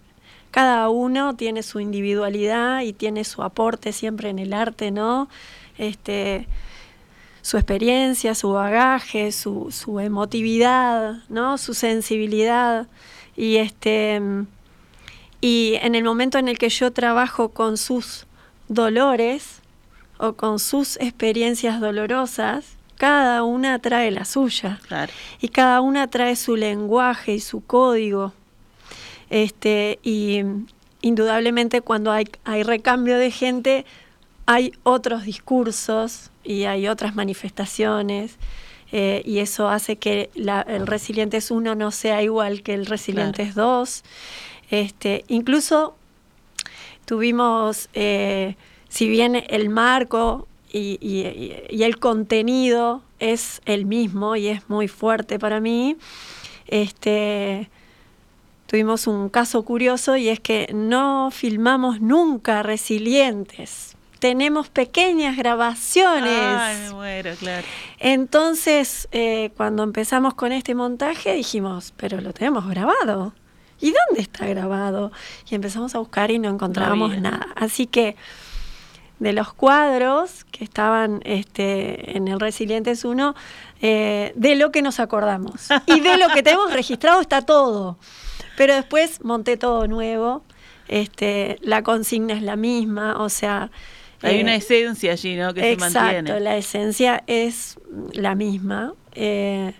cada 0.52 0.88
uno 0.88 1.34
tiene 1.34 1.64
su 1.64 1.80
individualidad 1.80 2.82
y 2.82 2.92
tiene 2.92 3.24
su 3.24 3.42
aporte 3.42 3.92
siempre 3.92 4.28
en 4.30 4.38
el 4.38 4.52
arte, 4.54 4.92
¿no? 4.92 5.28
Este, 5.78 6.46
su 7.44 7.58
experiencia, 7.58 8.34
su 8.34 8.52
bagaje, 8.52 9.30
su, 9.30 9.68
su 9.70 10.00
emotividad, 10.00 11.16
¿no? 11.28 11.58
Su 11.58 11.74
sensibilidad. 11.74 12.86
Y 13.36 13.56
este 13.56 14.18
y 15.42 15.74
en 15.82 15.94
el 15.94 16.04
momento 16.04 16.38
en 16.38 16.48
el 16.48 16.56
que 16.56 16.70
yo 16.70 16.90
trabajo 16.90 17.50
con 17.50 17.76
sus 17.76 18.26
dolores 18.68 19.60
o 20.16 20.32
con 20.32 20.58
sus 20.58 20.96
experiencias 20.96 21.82
dolorosas, 21.82 22.64
cada 22.96 23.42
una 23.42 23.78
trae 23.78 24.10
la 24.10 24.24
suya 24.24 24.80
Claro. 24.88 25.12
y 25.38 25.48
cada 25.48 25.82
una 25.82 26.06
trae 26.08 26.36
su 26.36 26.56
lenguaje 26.56 27.34
y 27.34 27.40
su 27.40 27.62
código. 27.62 28.32
Este, 29.28 29.98
y 30.02 30.44
indudablemente 31.02 31.82
cuando 31.82 32.10
hay, 32.10 32.24
hay 32.44 32.62
recambio 32.62 33.18
de 33.18 33.30
gente, 33.30 33.84
hay 34.46 34.72
otros 34.82 35.24
discursos 35.24 36.30
y 36.42 36.64
hay 36.64 36.88
otras 36.88 37.14
manifestaciones. 37.14 38.36
eh, 38.96 39.22
y 39.24 39.38
eso 39.40 39.68
hace 39.68 39.96
que 39.96 40.30
la- 40.34 40.60
el 40.60 40.86
Resilientes 40.86 41.50
1 41.50 41.74
no 41.74 41.90
sea 41.90 42.22
igual 42.22 42.62
que 42.62 42.74
el 42.74 42.86
Resilientes 42.86 43.56
2. 43.56 44.04
Este, 44.70 45.24
incluso 45.26 45.96
tuvimos, 47.04 47.88
eh, 47.94 48.54
si 48.88 49.08
bien 49.08 49.34
el 49.48 49.68
marco 49.68 50.46
y, 50.72 50.98
y- 51.00 51.54
y 51.76 51.82
el 51.82 51.98
contenido 51.98 53.02
es 53.18 53.62
el 53.64 53.84
mismo 53.84 54.36
y 54.36 54.46
es 54.48 54.68
muy 54.68 54.86
fuerte 54.86 55.40
para 55.40 55.58
mí, 55.58 55.96
este, 56.68 57.68
tuvimos 58.66 59.06
un 59.08 59.28
caso 59.28 59.64
curioso 59.64 60.16
y 60.16 60.28
es 60.28 60.38
que 60.38 60.68
no 60.72 61.30
filmamos 61.32 62.00
nunca 62.00 62.62
resilientes. 62.62 63.93
Tenemos 64.24 64.70
pequeñas 64.70 65.36
grabaciones. 65.36 66.32
Ay, 66.32 66.78
me 66.78 66.92
muero, 66.92 67.34
claro. 67.38 67.66
Entonces, 67.98 69.06
eh, 69.12 69.50
cuando 69.54 69.82
empezamos 69.82 70.32
con 70.32 70.50
este 70.50 70.74
montaje, 70.74 71.34
dijimos, 71.34 71.92
pero 71.98 72.18
lo 72.22 72.32
tenemos 72.32 72.66
grabado. 72.66 73.34
¿Y 73.82 73.92
dónde 73.92 74.22
está 74.22 74.46
grabado? 74.46 75.12
Y 75.50 75.54
empezamos 75.54 75.94
a 75.94 75.98
buscar 75.98 76.30
y 76.30 76.38
no 76.38 76.48
encontrábamos 76.48 77.18
nada. 77.18 77.48
Así 77.54 77.86
que 77.86 78.16
de 79.18 79.34
los 79.34 79.52
cuadros 79.52 80.44
que 80.44 80.64
estaban 80.64 81.20
este, 81.26 82.16
en 82.16 82.26
el 82.26 82.40
Resilientes 82.40 83.04
1, 83.04 83.34
eh, 83.82 84.32
de 84.36 84.56
lo 84.56 84.72
que 84.72 84.80
nos 84.80 85.00
acordamos. 85.00 85.68
Y 85.84 86.00
de 86.00 86.16
lo 86.16 86.30
que 86.30 86.42
tenemos 86.42 86.72
registrado 86.72 87.20
está 87.20 87.42
todo. 87.42 87.98
Pero 88.56 88.74
después 88.74 89.22
monté 89.22 89.58
todo 89.58 89.86
nuevo. 89.86 90.44
Este, 90.88 91.58
la 91.60 91.82
consigna 91.82 92.32
es 92.32 92.42
la 92.42 92.56
misma, 92.56 93.18
o 93.18 93.28
sea... 93.28 93.70
Hay 94.22 94.38
eh, 94.38 94.42
una 94.42 94.54
esencia 94.54 95.12
allí, 95.12 95.36
¿no? 95.36 95.52
Que 95.54 95.60
se 95.60 95.72
Exacto, 95.72 96.00
mantiene. 96.00 96.40
la 96.40 96.56
esencia 96.56 97.22
es 97.26 97.78
la 98.12 98.34
misma. 98.34 98.94
eh, 99.14 99.74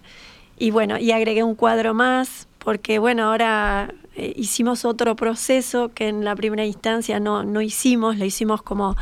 y 0.57 0.71
bueno, 0.71 0.99
y 0.99 1.11
agregué 1.11 1.43
un 1.43 1.57
cuadro 1.57 1.95
más, 1.95 2.47
porque 2.61 2.99
bueno, 3.01 3.25
ahora 3.25 3.93
eh, 4.15 4.33
hicimos 4.37 4.85
otro 4.85 5.17
proceso 5.17 5.91
que 5.93 6.07
en 6.09 6.25
la 6.25 6.37
primera 6.37 6.65
instancia 6.65 7.19
no, 7.19 7.43
no 7.43 7.61
hicimos, 7.61 8.17
lo 8.19 8.25
hicimos 8.25 8.63
como 8.63 8.97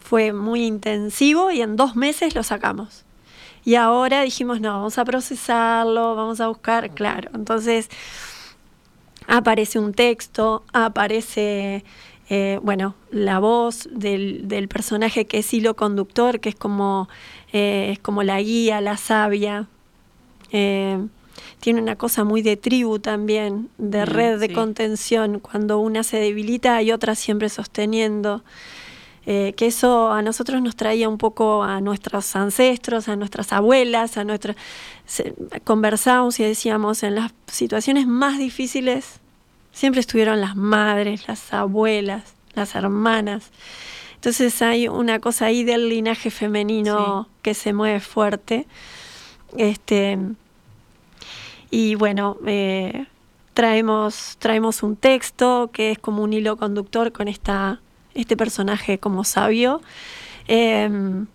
fue 0.00 0.32
muy 0.34 0.64
intensivo 0.66 1.50
y 1.50 1.62
en 1.62 1.76
dos 1.76 1.96
meses 1.96 2.34
lo 2.34 2.42
sacamos. 2.42 3.04
Y 3.64 3.76
ahora 3.76 4.22
dijimos, 4.22 4.60
no, 4.60 4.72
vamos 4.72 4.98
a 4.98 5.04
procesarlo, 5.04 6.14
vamos 6.14 6.40
a 6.40 6.48
buscar, 6.48 6.90
claro. 6.90 7.30
Entonces 7.34 7.88
aparece 9.26 9.78
un 9.78 9.92
texto, 9.94 10.64
aparece, 10.72 11.84
eh, 12.32 12.60
bueno, 12.62 12.94
la 13.10 13.40
voz 13.40 13.88
del, 13.90 14.46
del 14.46 14.68
personaje 14.68 15.26
que 15.26 15.38
es 15.38 15.52
hilo 15.52 15.74
conductor, 15.74 16.38
que 16.38 16.50
es 16.50 16.54
como, 16.54 17.08
eh, 17.52 17.88
es 17.90 17.98
como 17.98 18.22
la 18.22 18.40
guía, 18.40 18.80
la 18.80 18.96
sabia. 18.96 19.66
Eh, 20.52 21.04
tiene 21.58 21.82
una 21.82 21.96
cosa 21.96 22.22
muy 22.22 22.40
de 22.42 22.56
tribu 22.56 23.00
también, 23.00 23.68
de 23.78 24.02
Mm, 24.02 24.08
red 24.08 24.38
de 24.38 24.46
sí. 24.46 24.52
contención. 24.54 25.40
Cuando 25.40 25.80
una 25.80 26.04
se 26.04 26.18
debilita 26.18 26.76
hay 26.76 26.92
otra 26.92 27.16
siempre 27.16 27.48
sosteniendo. 27.48 28.44
Que 29.24 29.54
eso 29.60 30.10
a 30.10 30.22
nosotros 30.22 30.60
nos 30.60 30.74
traía 30.74 31.08
un 31.08 31.16
poco 31.16 31.62
a 31.62 31.80
nuestros 31.80 32.34
ancestros, 32.34 33.08
a 33.08 33.14
nuestras 33.14 33.52
abuelas, 33.52 34.16
a 34.16 34.24
nuestras... 34.24 34.56
Conversábamos 35.62 36.40
y 36.40 36.44
decíamos, 36.44 37.04
en 37.04 37.14
las 37.14 37.32
situaciones 37.46 38.08
más 38.08 38.38
difíciles 38.38 39.20
siempre 39.72 40.00
estuvieron 40.00 40.40
las 40.40 40.56
madres, 40.56 41.28
las 41.28 41.52
abuelas, 41.52 42.34
las 42.54 42.74
hermanas. 42.74 43.50
Entonces 44.14 44.60
hay 44.60 44.88
una 44.88 45.18
cosa 45.18 45.46
ahí 45.46 45.64
del 45.64 45.88
linaje 45.88 46.30
femenino 46.30 47.28
que 47.42 47.54
se 47.54 47.72
mueve 47.72 48.00
fuerte. 48.00 48.66
Este, 49.56 50.18
y 51.70 51.94
bueno, 51.94 52.36
eh, 52.46 53.06
traemos, 53.54 54.36
traemos 54.38 54.82
un 54.82 54.96
texto 54.96 55.70
que 55.72 55.92
es 55.92 55.98
como 55.98 56.22
un 56.22 56.32
hilo 56.32 56.56
conductor 56.56 57.12
con 57.12 57.28
esta, 57.28 57.80
este 58.14 58.36
personaje 58.36 58.98
como 58.98 59.24
sabio. 59.24 59.80
Em, 60.48 61.26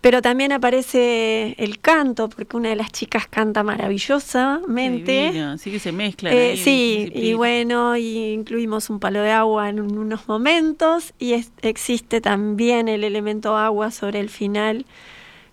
pero 0.00 0.22
también 0.22 0.52
aparece 0.52 1.54
el 1.58 1.78
canto, 1.80 2.28
porque 2.28 2.56
una 2.56 2.68
de 2.70 2.76
las 2.76 2.92
chicas 2.92 3.26
canta 3.26 3.62
maravillosamente. 3.62 5.28
divino, 5.30 5.58
Sí 5.58 5.70
que 5.70 5.78
se 5.78 5.92
mezclan. 5.92 6.32
Eh, 6.34 6.56
sí, 6.56 7.10
y 7.14 7.34
bueno, 7.34 7.96
y 7.96 8.32
incluimos 8.32 8.90
un 8.90 9.00
palo 9.00 9.20
de 9.22 9.32
agua 9.32 9.68
en 9.68 9.80
unos 9.80 10.28
momentos 10.28 11.12
y 11.18 11.32
es- 11.32 11.50
existe 11.62 12.20
también 12.20 12.88
el 12.88 13.02
elemento 13.04 13.56
agua 13.56 13.90
sobre 13.90 14.20
el 14.20 14.28
final 14.28 14.86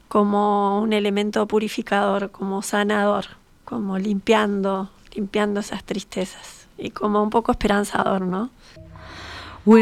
como 0.08 0.82
un 0.82 0.94
elemento 0.94 1.48
purificador, 1.48 2.30
como 2.32 2.62
sanador, 2.62 3.26
como 3.66 3.98
limpiando, 3.98 4.90
limpiando 5.14 5.60
esas 5.62 5.84
tristezas 5.84 6.68
y 6.78 6.92
como 6.92 7.24
un 7.24 7.30
poco 7.32 7.52
esperanzador, 7.52 8.22
¿no? 8.22 8.50
We 9.66 9.82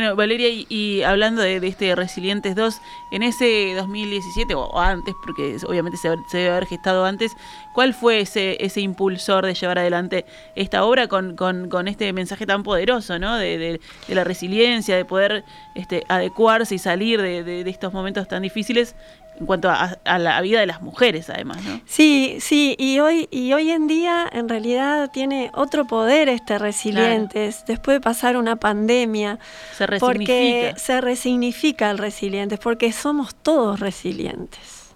Bueno, 0.00 0.16
Valeria, 0.16 0.48
y, 0.48 1.02
hablando 1.02 1.42
de, 1.42 1.56
este 1.58 1.94
Resilientes 1.94 2.56
2, 2.56 2.80
en 3.10 3.22
ese 3.22 3.74
2017, 3.76 4.54
o, 4.54 4.80
antes, 4.80 5.14
porque 5.22 5.58
obviamente 5.68 5.98
se, 5.98 6.08
debe 6.32 6.48
haber 6.48 6.64
gestado 6.64 7.04
antes, 7.04 7.36
¿cuál 7.74 7.92
fue 7.92 8.20
ese, 8.20 8.56
ese 8.64 8.80
impulsor 8.80 9.44
de 9.44 9.52
llevar 9.52 9.78
adelante 9.78 10.24
esta 10.56 10.86
obra 10.86 11.06
con, 11.06 11.86
este 11.86 12.14
mensaje 12.14 12.46
tan 12.46 12.62
poderoso, 12.62 13.18
¿no? 13.18 13.36
De, 13.36 13.78
la 14.08 14.24
resiliencia, 14.24 14.96
de 14.96 15.04
poder 15.04 15.44
este, 15.74 16.06
adecuarse 16.08 16.76
y 16.76 16.78
salir 16.78 17.20
de 17.20 17.60
estos 17.68 17.92
momentos 17.92 18.26
tan 18.26 18.40
difíciles 18.40 18.96
en 19.40 19.46
cuanto 19.46 19.70
a, 19.70 19.96
la 20.18 20.40
vida 20.42 20.60
de 20.60 20.66
las 20.66 20.82
mujeres 20.82 21.30
además, 21.30 21.64
¿no? 21.64 21.80
Sí, 21.86 22.36
sí, 22.40 22.76
y 22.78 23.00
hoy, 23.00 23.26
y 23.30 23.54
hoy 23.54 23.70
en 23.70 23.86
día 23.86 24.28
en 24.30 24.50
realidad 24.50 25.10
tiene 25.10 25.50
otro 25.54 25.86
poder 25.86 26.28
este 26.28 26.58
resilientes, 26.58 27.64
después 27.66 27.96
de 27.96 28.00
pasar 28.02 28.36
una 28.36 28.56
pandemia. 28.56 29.38
Se 29.76 29.86
resignifica. 29.86 30.18
Porque 30.18 30.74
se 30.76 31.00
resignifica 31.00 31.90
el 31.90 31.96
resilientes, 31.96 32.58
porque 32.58 32.92
somos 32.92 33.34
todos 33.34 33.80
resilientes. 33.80 34.90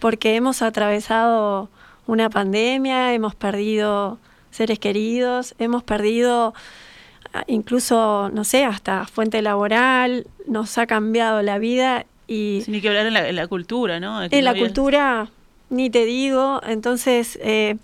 Porque 0.00 0.36
hemos 0.36 0.62
atravesado 0.62 1.68
una 2.06 2.30
pandemia, 2.30 3.12
hemos 3.12 3.34
perdido 3.34 4.18
seres 4.52 4.78
queridos, 4.78 5.56
hemos 5.58 5.82
perdido 5.82 6.54
ah, 7.32 7.42
incluso, 7.48 8.30
no 8.32 8.44
sé, 8.44 8.64
hasta 8.64 9.04
fuente 9.06 9.42
laboral, 9.42 10.28
nos 10.46 10.78
ha 10.78 10.86
cambiado 10.86 11.42
la 11.42 11.58
vida 11.58 12.06
y 12.26 12.62
ni 12.66 12.80
que 12.80 12.88
hablar 12.88 13.06
en 13.06 13.36
la, 13.36 13.46
cultura, 13.46 14.00
¿no? 14.00 14.22
En 14.22 14.44
la 14.44 14.54
cultura, 14.54 15.28
ni 15.70 15.90
te 15.90 16.04
digo. 16.04 16.60
Entonces, 16.66 17.38
eh, 17.42 17.76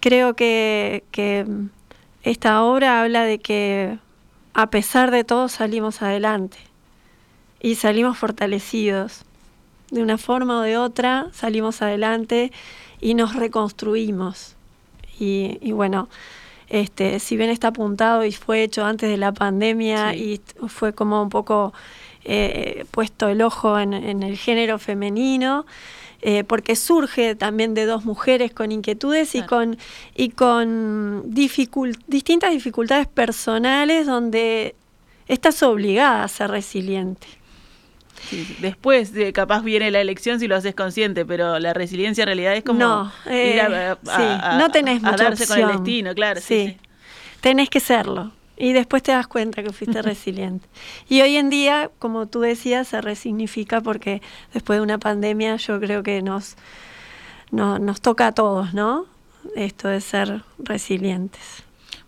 creo 0.00 0.34
que, 0.34 1.04
que 1.10 1.46
esta 2.22 2.62
obra 2.62 3.02
habla 3.02 3.24
de 3.24 3.38
que 3.38 3.98
a 4.54 4.70
pesar 4.70 5.10
de 5.10 5.24
todo 5.24 5.48
salimos 5.48 6.00
adelante 6.02 6.56
y 7.60 7.74
salimos 7.74 8.16
fortalecidos. 8.18 9.24
De 9.90 10.02
una 10.02 10.18
forma 10.18 10.58
o 10.58 10.62
de 10.62 10.78
otra 10.78 11.28
salimos 11.32 11.82
adelante 11.82 12.50
y 13.00 13.14
nos 13.14 13.36
reconstruimos. 13.36 14.56
Y, 15.18 15.58
y 15.60 15.72
bueno, 15.72 16.08
este, 16.68 17.20
si 17.20 17.36
bien 17.36 17.50
está 17.50 17.68
apuntado 17.68 18.24
y 18.24 18.32
fue 18.32 18.62
hecho 18.62 18.84
antes 18.84 19.08
de 19.08 19.16
la 19.16 19.32
pandemia 19.32 20.14
y 20.14 20.40
fue 20.66 20.92
como 20.92 21.22
un 21.22 21.28
poco 21.28 21.72
eh, 22.28 22.84
puesto 22.90 23.28
el 23.28 23.40
ojo 23.40 23.78
en, 23.78 23.94
el 23.94 24.36
género 24.36 24.78
femenino. 24.78 25.64
Eh, 26.22 26.44
porque 26.44 26.74
surge 26.76 27.36
también 27.36 27.74
de 27.74 27.84
dos 27.84 28.04
mujeres 28.04 28.50
con 28.52 28.72
inquietudes 28.72 29.34
y 29.34 29.42
con, 29.42 29.76
y 30.14 30.30
con 30.30 31.22
distintas 31.26 32.50
dificultades 32.50 33.06
personales 33.06 34.06
donde 34.06 34.74
estás 35.28 35.62
obligada 35.62 36.24
a 36.24 36.28
ser 36.28 36.50
resiliente. 36.50 37.28
después 38.60 39.12
de 39.12 39.32
capaz 39.34 39.62
viene 39.62 39.90
la 39.90 40.00
elección 40.00 40.40
si 40.40 40.48
lo 40.48 40.56
haces 40.56 40.74
consciente, 40.74 41.26
pero 41.26 41.58
la 41.58 41.74
resiliencia 41.74 42.22
en 42.22 42.28
realidad 42.28 42.56
es 42.56 42.64
como 42.64 42.78
no, 42.80 43.12
ir 43.26 43.60
a, 43.60 43.92
eh, 43.92 44.58
no 44.58 44.70
tenés 44.70 45.02
mucha 45.02 45.16
darse 45.16 45.46
con 45.46 45.60
el 45.60 45.68
destino, 45.68 46.14
claro. 46.14 46.40
sí. 46.40 46.78
tenés 47.40 47.68
que 47.68 47.78
serlo 47.78 48.32
y 48.56 48.72
después 48.72 49.02
te 49.02 49.12
das 49.12 49.26
cuenta 49.26 49.62
que 49.62 49.72
fuiste 49.72 50.00
resiliente. 50.02 50.66
Y 51.08 51.20
hoy 51.20 51.36
en 51.36 51.50
día, 51.50 51.90
como 51.98 52.26
tú 52.26 52.40
decías, 52.40 52.88
se 52.88 53.00
resignifica 53.00 53.80
porque 53.80 54.22
después 54.54 54.78
de 54.78 54.82
una 54.82 54.98
pandemia 54.98 55.56
yo 55.56 55.78
creo 55.78 56.02
que 56.02 56.22
nos, 56.22 56.56
nos 57.50 58.00
toca 58.00 58.28
a 58.28 58.32
todos, 58.32 58.72
¿no? 58.72 59.06
Esto 59.54 59.88
de 59.88 60.00
ser 60.00 60.42
resilientes. 60.58 61.65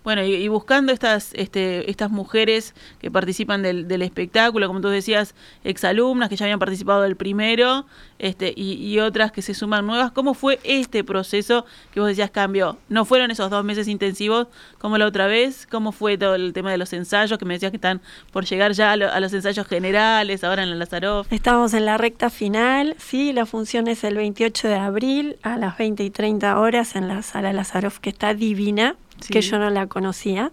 Bueno, 0.09 0.25
y, 0.25 0.49
buscando 0.49 0.91
estas, 0.91 1.35
este, 1.35 1.91
estas 1.91 2.11
mujeres 2.11 2.75
que 2.99 3.11
participan 3.11 3.63
del, 3.63 4.01
espectáculo, 4.01 4.67
como 4.67 4.81
tú 4.81 4.89
decías, 4.89 5.35
exalumnas 5.65 6.31
que 6.31 6.37
ya 6.37 6.47
habían 6.47 6.59
participado 6.59 7.03
del 7.03 7.15
primero, 7.15 7.85
este, 8.19 8.55
y, 8.57 8.99
otras 9.01 9.33
que 9.33 9.43
se 9.43 9.53
suman 9.53 9.87
nuevas, 9.87 10.11
¿cómo 10.11 10.33
fue 10.33 10.61
este 10.65 11.05
proceso 11.05 11.67
que 11.93 12.01
vos 12.01 12.09
decías 12.09 12.31
cambió? 12.31 12.79
¿No 12.89 13.05
fueron 13.05 13.31
esos 13.31 13.51
dos 13.51 13.63
meses 13.67 13.87
intensivos 13.87 14.47
como 14.79 14.97
la 14.97 15.05
otra 15.05 15.27
vez? 15.27 15.67
¿Cómo 15.71 15.93
fue 15.93 16.17
todo 16.17 16.37
el 16.37 16.55
tema 16.55 16.71
de 16.71 16.79
los 16.79 16.95
ensayos? 16.95 17.39
Que 17.39 17.45
me 17.45 17.53
decías 17.53 17.71
que 17.71 17.77
están 17.77 18.01
por 18.33 18.47
llegar 18.47 18.73
ya 18.73 18.93
a, 18.93 19.21
los 19.21 19.35
ensayos 19.35 19.67
generales, 19.67 20.43
ahora 20.43 20.63
en 20.63 20.71
la 20.71 20.77
Lazaroff. 20.77 21.31
Estamos 21.31 21.75
en 21.75 21.85
la 21.85 21.99
recta 21.99 22.31
final, 22.31 22.97
sí, 22.97 23.35
la 23.35 23.45
función 23.45 23.89
es 23.89 24.03
el 24.05 24.17
28 24.17 24.69
de 24.69 24.75
abril 24.75 25.37
a 25.43 25.59
las 25.59 25.77
20 25.77 26.03
y 26.03 26.09
30 26.09 26.59
horas 26.59 26.97
en 26.97 27.09
la 27.09 27.21
sala 27.21 27.53
Lazaroff, 27.53 27.99
que 27.99 28.09
está 28.09 28.33
divina 28.33 28.97
que 29.31 29.41
yo 29.41 29.59
no 29.59 29.71
la 29.71 29.87
conocía. 29.87 30.53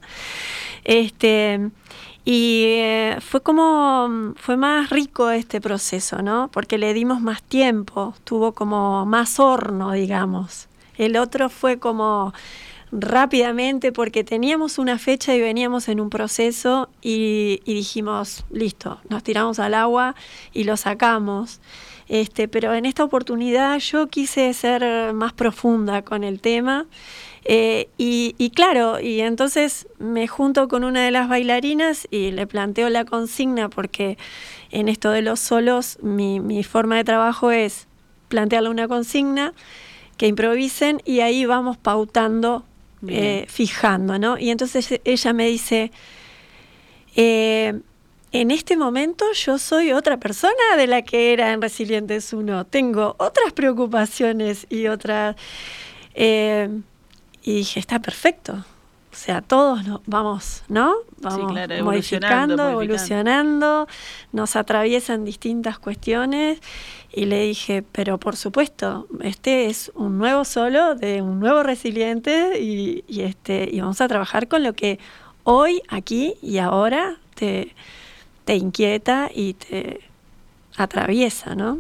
Este, 0.84 1.71
y 2.25 2.63
eh, 2.65 3.17
fue 3.21 3.41
como, 3.41 4.34
fue 4.36 4.58
más 4.58 4.89
rico 4.89 5.30
este 5.30 5.62
proceso, 5.62 6.23
¿no? 6.23 6.49
Porque 6.51 6.80
le 6.80 6.93
dimos 6.93 7.21
más 7.21 7.43
tiempo, 7.43 8.15
tuvo 8.23 8.54
como 8.54 9.06
más 9.06 9.39
horno, 9.39 9.91
digamos. 9.91 10.67
El 10.97 11.17
otro 11.17 11.49
fue 11.49 11.78
como 11.78 12.34
rápidamente 12.91 13.91
porque 13.91 14.23
teníamos 14.23 14.80
una 14.80 14.97
fecha 14.97 15.36
y 15.36 15.41
veníamos 15.41 15.88
en 15.88 15.99
un 15.99 16.10
proceso 16.10 16.89
y, 17.01 17.62
y, 17.65 17.75
dijimos, 17.75 18.45
listo, 18.49 18.99
nos 19.10 19.21
tiramos 19.21 19.60
al 19.60 19.75
agua 19.75 20.15
y 20.51 20.63
lo 20.63 20.78
sacamos. 20.78 21.60
Este, 22.08 22.47
pero 22.47 22.73
en 22.73 22.86
esta 22.86 23.04
oportunidad 23.04 23.80
yo 23.80 24.08
quise 24.08 24.54
ser 24.54 25.13
más 25.13 25.34
profunda 25.34 26.04
con 26.04 26.23
el 26.23 26.39
tema 26.39 26.86
eh, 27.47 27.89
y, 27.97 28.49
claro, 28.55 28.99
y 28.99 29.21
entonces 29.21 29.88
me 29.99 30.27
junto 30.27 30.67
con 30.67 30.84
una 30.84 31.05
de 31.05 31.12
las 31.12 31.29
bailarinas 31.29 32.08
y 32.10 32.31
le 32.31 32.47
planteo 32.47 32.89
la 32.89 33.05
consigna 33.05 33.69
porque 33.69 34.17
en 34.71 34.89
esto 34.89 35.12
de 35.12 35.21
los 35.21 35.39
solos 35.39 35.99
mi, 36.01 36.63
forma 36.63 36.97
de 36.97 37.03
trabajo 37.03 37.51
es 37.51 37.88
plantearle 38.29 38.69
una 38.69 38.88
consigna, 38.88 39.53
que 40.17 40.25
improvisen 40.25 41.01
y 41.05 41.19
ahí 41.19 41.45
vamos 41.45 41.77
pautando, 41.77 42.65
eh, 43.08 43.45
fijando, 43.47 44.17
¿no? 44.17 44.39
Y 44.39 44.49
entonces 44.49 44.99
ella 45.03 45.34
me 45.34 45.47
dice, 45.47 45.91
eh, 47.15 47.79
en 48.31 48.51
este 48.51 48.75
momento 48.75 49.23
yo 49.34 49.60
soy 49.60 49.91
otra 49.91 50.17
persona 50.17 50.77
de 50.77 50.88
la 50.88 51.03
que 51.03 51.31
era 51.31 51.53
en 51.53 51.62
Resilientes 51.62 52.34
1, 52.34 52.65
tengo 52.65 53.15
otras 53.19 53.53
preocupaciones 53.53 54.65
y 54.67 54.88
otras... 54.88 55.36
Y 57.45 57.53
dije, 57.53 57.79
está 57.79 57.99
perfecto. 57.99 58.53
O 58.53 59.15
sea, 59.15 59.41
todos 59.41 59.86
nos 59.86 60.01
vamos, 60.08 60.63
¿no? 60.67 60.95
Vamos 61.19 61.53
modificando, 61.84 62.71
evolucionando, 62.71 63.88
nos 64.34 64.55
atraviesan 64.55 65.23
distintas 65.23 65.77
cuestiones. 65.77 66.60
Y 67.13 67.25
le 67.25 67.43
dije, 67.43 67.84
pero 67.91 68.17
por 68.17 68.36
supuesto, 68.36 69.08
este 69.21 69.67
es 69.67 69.91
un 69.93 70.17
nuevo 70.17 70.43
solo 70.43 70.95
de 70.95 71.21
un 71.21 71.39
nuevo 71.39 71.62
resiliente 71.62 72.60
y, 72.60 73.05
este, 73.21 73.69
y 73.71 73.79
vamos 73.79 74.01
a 74.01 74.08
trabajar 74.08 74.47
con 74.47 74.63
lo 74.63 74.73
que 74.73 74.99
hoy, 75.43 75.84
aquí 75.88 76.34
y 76.41 76.58
ahora 76.58 77.19
te, 77.36 77.75
te 78.43 78.55
inquieta 78.55 79.29
y 79.34 79.53
te 79.53 80.01
atraviesa, 80.75 81.53
¿no? 81.53 81.79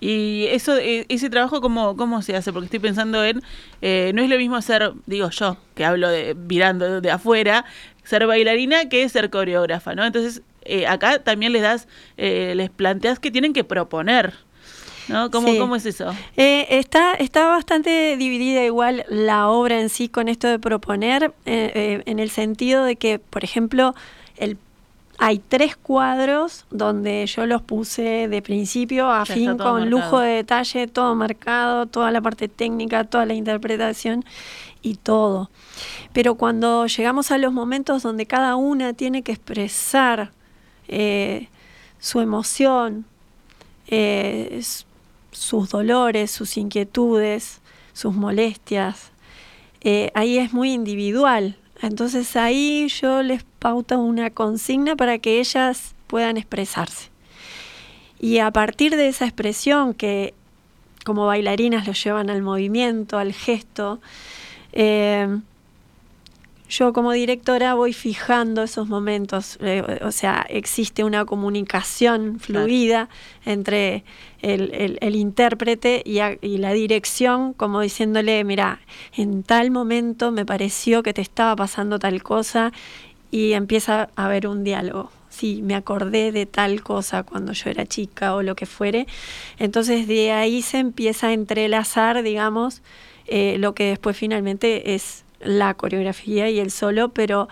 Y 0.00 0.46
eso, 0.46 0.76
e, 0.78 1.04
ese 1.08 1.28
trabajo, 1.28 1.60
¿cómo, 1.60 1.96
cómo 1.96 2.22
se 2.22 2.34
hace? 2.34 2.52
Porque 2.52 2.64
estoy 2.66 2.80
pensando 2.80 3.22
en, 3.24 3.42
eh, 3.82 4.12
no 4.14 4.22
es 4.22 4.30
lo 4.30 4.38
mismo 4.38 4.60
ser, 4.62 4.92
digo 5.06 5.28
yo, 5.30 5.58
que 5.74 5.84
hablo 5.84 6.08
de 6.08 6.34
virando 6.34 7.00
de 7.00 7.10
afuera, 7.10 7.66
ser 8.04 8.26
bailarina 8.26 8.88
que 8.88 9.06
ser 9.08 9.28
coreógrafa, 9.28 9.94
¿no? 9.94 10.04
Entonces, 10.04 10.42
eh, 10.62 10.86
acá 10.86 11.18
también 11.18 11.52
les 11.52 11.62
das, 11.62 11.86
eh, 12.16 12.54
les 12.56 12.70
planteas 12.70 13.18
que 13.18 13.30
tienen 13.30 13.52
que 13.52 13.62
proponer, 13.62 14.32
¿no? 15.08 15.30
¿Cómo, 15.30 15.56
¿cómo 15.58 15.76
es 15.76 15.84
eso? 15.84 16.14
está, 16.36 17.14
está 17.14 17.48
bastante 17.48 18.16
dividida 18.16 18.64
igual 18.64 19.04
la 19.08 19.48
obra 19.48 19.80
en 19.80 19.90
sí 19.90 20.08
con 20.08 20.28
esto 20.28 20.48
de 20.48 20.58
proponer, 20.58 21.34
en 21.44 22.18
el 22.18 22.30
sentido 22.30 22.84
de 22.84 22.96
que, 22.96 23.18
por 23.18 23.44
ejemplo, 23.44 23.94
el 24.36 24.56
hay 25.22 25.38
tres 25.38 25.76
cuadros 25.76 26.64
donde 26.70 27.26
yo 27.26 27.44
los 27.44 27.60
puse 27.60 28.26
de 28.26 28.40
principio 28.40 29.10
a 29.10 29.26
fin 29.26 29.58
con 29.58 29.90
lujo 29.90 30.18
de 30.18 30.36
detalle, 30.36 30.86
todo 30.86 31.14
marcado, 31.14 31.84
toda 31.84 32.10
la 32.10 32.22
parte 32.22 32.48
técnica, 32.48 33.04
toda 33.04 33.26
la 33.26 33.34
interpretación 33.34 34.24
y 34.80 34.94
todo. 34.94 35.50
Pero 36.14 36.36
cuando 36.36 36.86
llegamos 36.86 37.30
a 37.32 37.36
los 37.36 37.52
momentos 37.52 38.02
donde 38.02 38.24
cada 38.24 38.56
una 38.56 38.94
tiene 38.94 39.20
que 39.20 39.32
expresar 39.32 40.32
eh, 40.88 41.48
su 41.98 42.20
emoción, 42.20 43.04
eh, 43.88 44.62
sus 45.32 45.68
dolores, 45.68 46.30
sus 46.30 46.56
inquietudes, 46.56 47.60
sus 47.92 48.14
molestias, 48.14 49.10
eh, 49.82 50.10
ahí 50.14 50.38
es 50.38 50.54
muy 50.54 50.72
individual. 50.72 51.58
Entonces 51.82 52.36
ahí 52.36 52.88
yo 52.88 53.22
les 53.22 53.44
pauta 53.60 53.98
una 53.98 54.30
consigna 54.30 54.96
para 54.96 55.18
que 55.18 55.38
ellas 55.38 55.94
puedan 56.08 56.36
expresarse. 56.36 57.10
Y 58.18 58.38
a 58.38 58.50
partir 58.50 58.96
de 58.96 59.06
esa 59.06 59.24
expresión 59.26 59.94
que 59.94 60.34
como 61.04 61.26
bailarinas 61.26 61.86
lo 61.86 61.92
llevan 61.92 62.28
al 62.28 62.42
movimiento, 62.42 63.18
al 63.18 63.32
gesto, 63.32 64.00
eh, 64.72 65.28
yo 66.70 66.92
como 66.92 67.10
directora 67.10 67.74
voy 67.74 67.92
fijando 67.92 68.62
esos 68.62 68.88
momentos, 68.88 69.58
eh, 69.60 70.00
o 70.02 70.12
sea, 70.12 70.46
existe 70.48 71.02
una 71.02 71.24
comunicación 71.24 72.38
fluida 72.38 73.08
entre 73.44 74.04
el, 74.40 75.16
intérprete 75.16 76.02
y, 76.04 76.20
y, 76.40 76.58
la 76.58 76.72
dirección, 76.72 77.54
como 77.54 77.80
diciéndole, 77.80 78.44
mira, 78.44 78.80
en 79.16 79.42
tal 79.42 79.72
momento 79.72 80.30
me 80.30 80.46
pareció 80.46 81.02
que 81.02 81.12
te 81.12 81.22
estaba 81.22 81.56
pasando 81.56 81.98
tal 81.98 82.22
cosa 82.22 82.72
y 83.30 83.52
empieza 83.52 84.10
a 84.16 84.26
haber 84.26 84.46
un 84.46 84.64
diálogo. 84.64 85.10
Si 85.28 85.62
me 85.62 85.74
acordé 85.74 86.32
de 86.32 86.46
tal 86.46 86.82
cosa 86.82 87.22
cuando 87.22 87.52
yo 87.52 87.70
era 87.70 87.86
chica 87.86 88.34
o 88.34 88.42
lo 88.42 88.56
que 88.56 88.66
fuere. 88.66 89.06
Entonces 89.58 90.08
de 90.08 90.32
ahí 90.32 90.62
se 90.62 90.78
empieza 90.78 91.28
a 91.28 91.32
entrelazar, 91.32 92.22
digamos, 92.22 92.82
eh, 93.26 93.56
lo 93.58 93.74
que 93.74 93.84
después 93.84 94.16
finalmente 94.16 94.94
es 94.94 95.24
la 95.40 95.74
coreografía 95.74 96.50
y 96.50 96.58
el 96.58 96.70
solo, 96.70 97.10
pero 97.10 97.48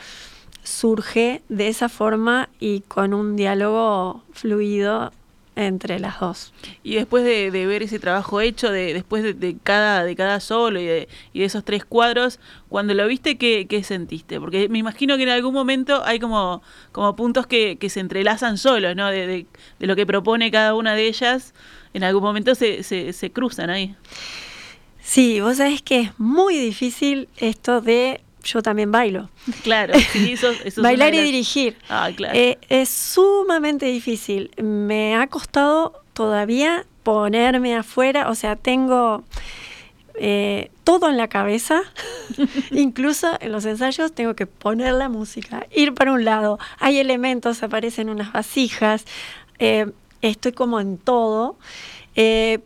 surge 0.65 1.43
de 1.49 1.69
esa 1.69 1.89
forma 1.89 2.49
y 2.61 2.81
con 2.81 3.15
un 3.15 3.37
diálogo 3.37 4.23
fluido 4.33 5.13
entre 5.59 5.99
las 5.99 6.21
dos. 6.21 6.53
Y 6.85 6.95
después 6.95 7.25
de, 7.25 7.51
ver 7.51 7.83
ese 7.83 7.99
trabajo 7.99 8.41
hecho, 8.41 8.71
de, 8.71 8.95
después 8.95 9.23
de, 9.23 9.57
cada, 9.63 10.05
de 10.05 10.15
cada 10.15 10.39
solo 10.39 10.81
y 10.81 10.87
de, 10.87 11.09
esos 11.35 11.65
tres 11.65 11.85
cuadros, 11.85 12.39
cuando 12.69 12.95
lo 12.95 13.07
viste, 13.09 13.37
¿qué, 13.37 13.83
sentiste? 13.83 14.39
Porque 14.39 14.69
me 14.69 14.79
imagino 14.79 15.17
que 15.17 15.25
en 15.25 15.31
algún 15.31 15.53
momento 15.53 16.05
hay 16.05 16.21
como, 16.21 16.63
como 16.93 17.17
puntos 17.17 17.49
que, 17.49 17.77
se 17.89 18.01
entrelazan 18.01 18.57
solos, 18.57 18.95
¿no? 18.95 19.09
De, 19.09 19.47
lo 19.81 19.97
que 19.97 20.07
propone 20.07 20.53
cada 20.53 20.75
una 20.75 20.95
de 20.95 21.09
ellas, 21.09 21.55
en 21.93 22.05
algún 22.05 22.23
momento 22.23 22.55
se, 22.55 22.85
se, 22.85 23.13
se 23.13 23.33
cruzan 23.33 23.71
ahí. 23.71 23.97
Sí, 25.01 25.41
vos 25.41 25.57
sabés 25.57 25.83
que 25.83 26.01
es 26.01 26.21
muy 26.21 26.57
difícil 26.57 27.29
esto 27.39 27.81
de 27.81 28.21
yo 28.45 28.63
también 28.63 28.91
bailo. 28.93 29.29
Claro, 29.63 29.95
sí, 30.13 30.33
eso, 30.33 30.53
Bailar 30.83 31.15
y 31.15 31.23
dirigir. 31.23 31.77
Ah, 31.89 32.11
claro. 32.15 32.35
Eh, 32.37 32.59
es 32.69 32.89
sumamente 32.89 33.87
difícil. 33.87 34.51
Me 34.57 35.17
ha 35.17 35.27
costado 35.27 36.03
todavía 36.13 36.87
ponerme 37.03 37.77
afuera, 37.77 38.29
o 38.29 38.35
sea, 38.35 38.57
tengo 38.57 39.25
eh, 40.15 40.71
todo 40.85 41.09
en 41.09 41.17
la 41.17 41.29
cabeza, 41.29 41.83
incluso 42.71 43.37
en 43.41 43.53
los 43.53 43.65
ensayos 43.65 44.13
tengo 44.13 44.35
que 44.35 44.47
poner 44.47 44.95
la 44.95 45.09
música, 45.09 45.67
ir 45.75 45.95
para 45.95 46.13
un 46.13 46.25
lado, 46.25 46.59
hay 46.79 46.99
elementos, 46.99 47.63
aparecen 47.63 48.11
unas 48.11 48.33
vasijas, 48.33 49.05
eh, 49.59 49.91
estoy 50.21 50.53
como 50.53 50.81
en 50.81 50.99
todo, 50.99 51.57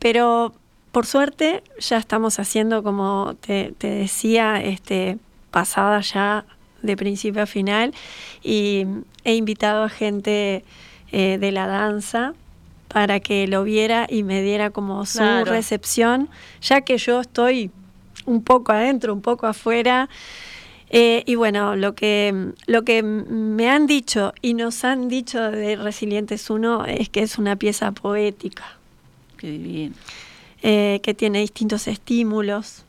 pero 0.00 0.54
por 0.92 1.06
suerte 1.06 1.62
ya 1.78 1.96
estamos 1.98 2.38
haciendo, 2.38 2.82
como 2.82 3.34
te, 3.40 3.74
te 3.78 3.88
decía, 3.88 4.62
este, 4.62 5.18
pasada 5.52 6.00
ya 6.00 6.44
de 6.82 6.96
principio 6.96 7.42
a 7.42 7.46
final 7.46 7.94
y 8.42 8.86
he 9.22 9.36
invitado 9.36 9.84
a 9.84 9.88
gente 9.88 10.64
eh, 11.12 11.38
de 11.38 11.52
la 11.52 11.68
danza 11.68 12.34
para 12.88 13.20
que 13.20 13.46
lo 13.46 13.62
viera 13.62 14.06
y 14.08 14.22
me 14.22 14.42
diera 14.42 14.70
como 14.70 15.06
su 15.06 15.22
recepción, 15.46 16.28
ya 16.60 16.82
que 16.82 16.98
yo 16.98 17.20
estoy 17.20 17.70
un 18.26 18.42
poco 18.42 18.72
adentro, 18.72 19.14
un 19.14 19.22
poco 19.22 19.46
afuera. 19.46 20.08
Eh, 20.90 21.22
y 21.24 21.36
bueno, 21.36 21.74
lo 21.74 21.94
que, 21.94 22.52
lo 22.66 22.82
que 22.82 23.02
me 23.02 23.70
han 23.70 23.86
dicho 23.86 24.34
y 24.42 24.52
nos 24.52 24.84
han 24.84 25.08
dicho 25.08 25.40
de 25.50 25.76
Resilientes 25.76 26.50
1 26.50 26.84
es 26.84 27.08
que 27.08 27.22
es 27.22 27.38
una 27.38 27.56
pieza 27.56 27.92
poética. 27.92 28.76
Qué 29.38 29.56
bien. 29.56 29.94
Eh, 30.62 31.00
que 31.02 31.14
tiene 31.14 31.40
distintos 31.40 31.88
estímulos, 31.88 32.84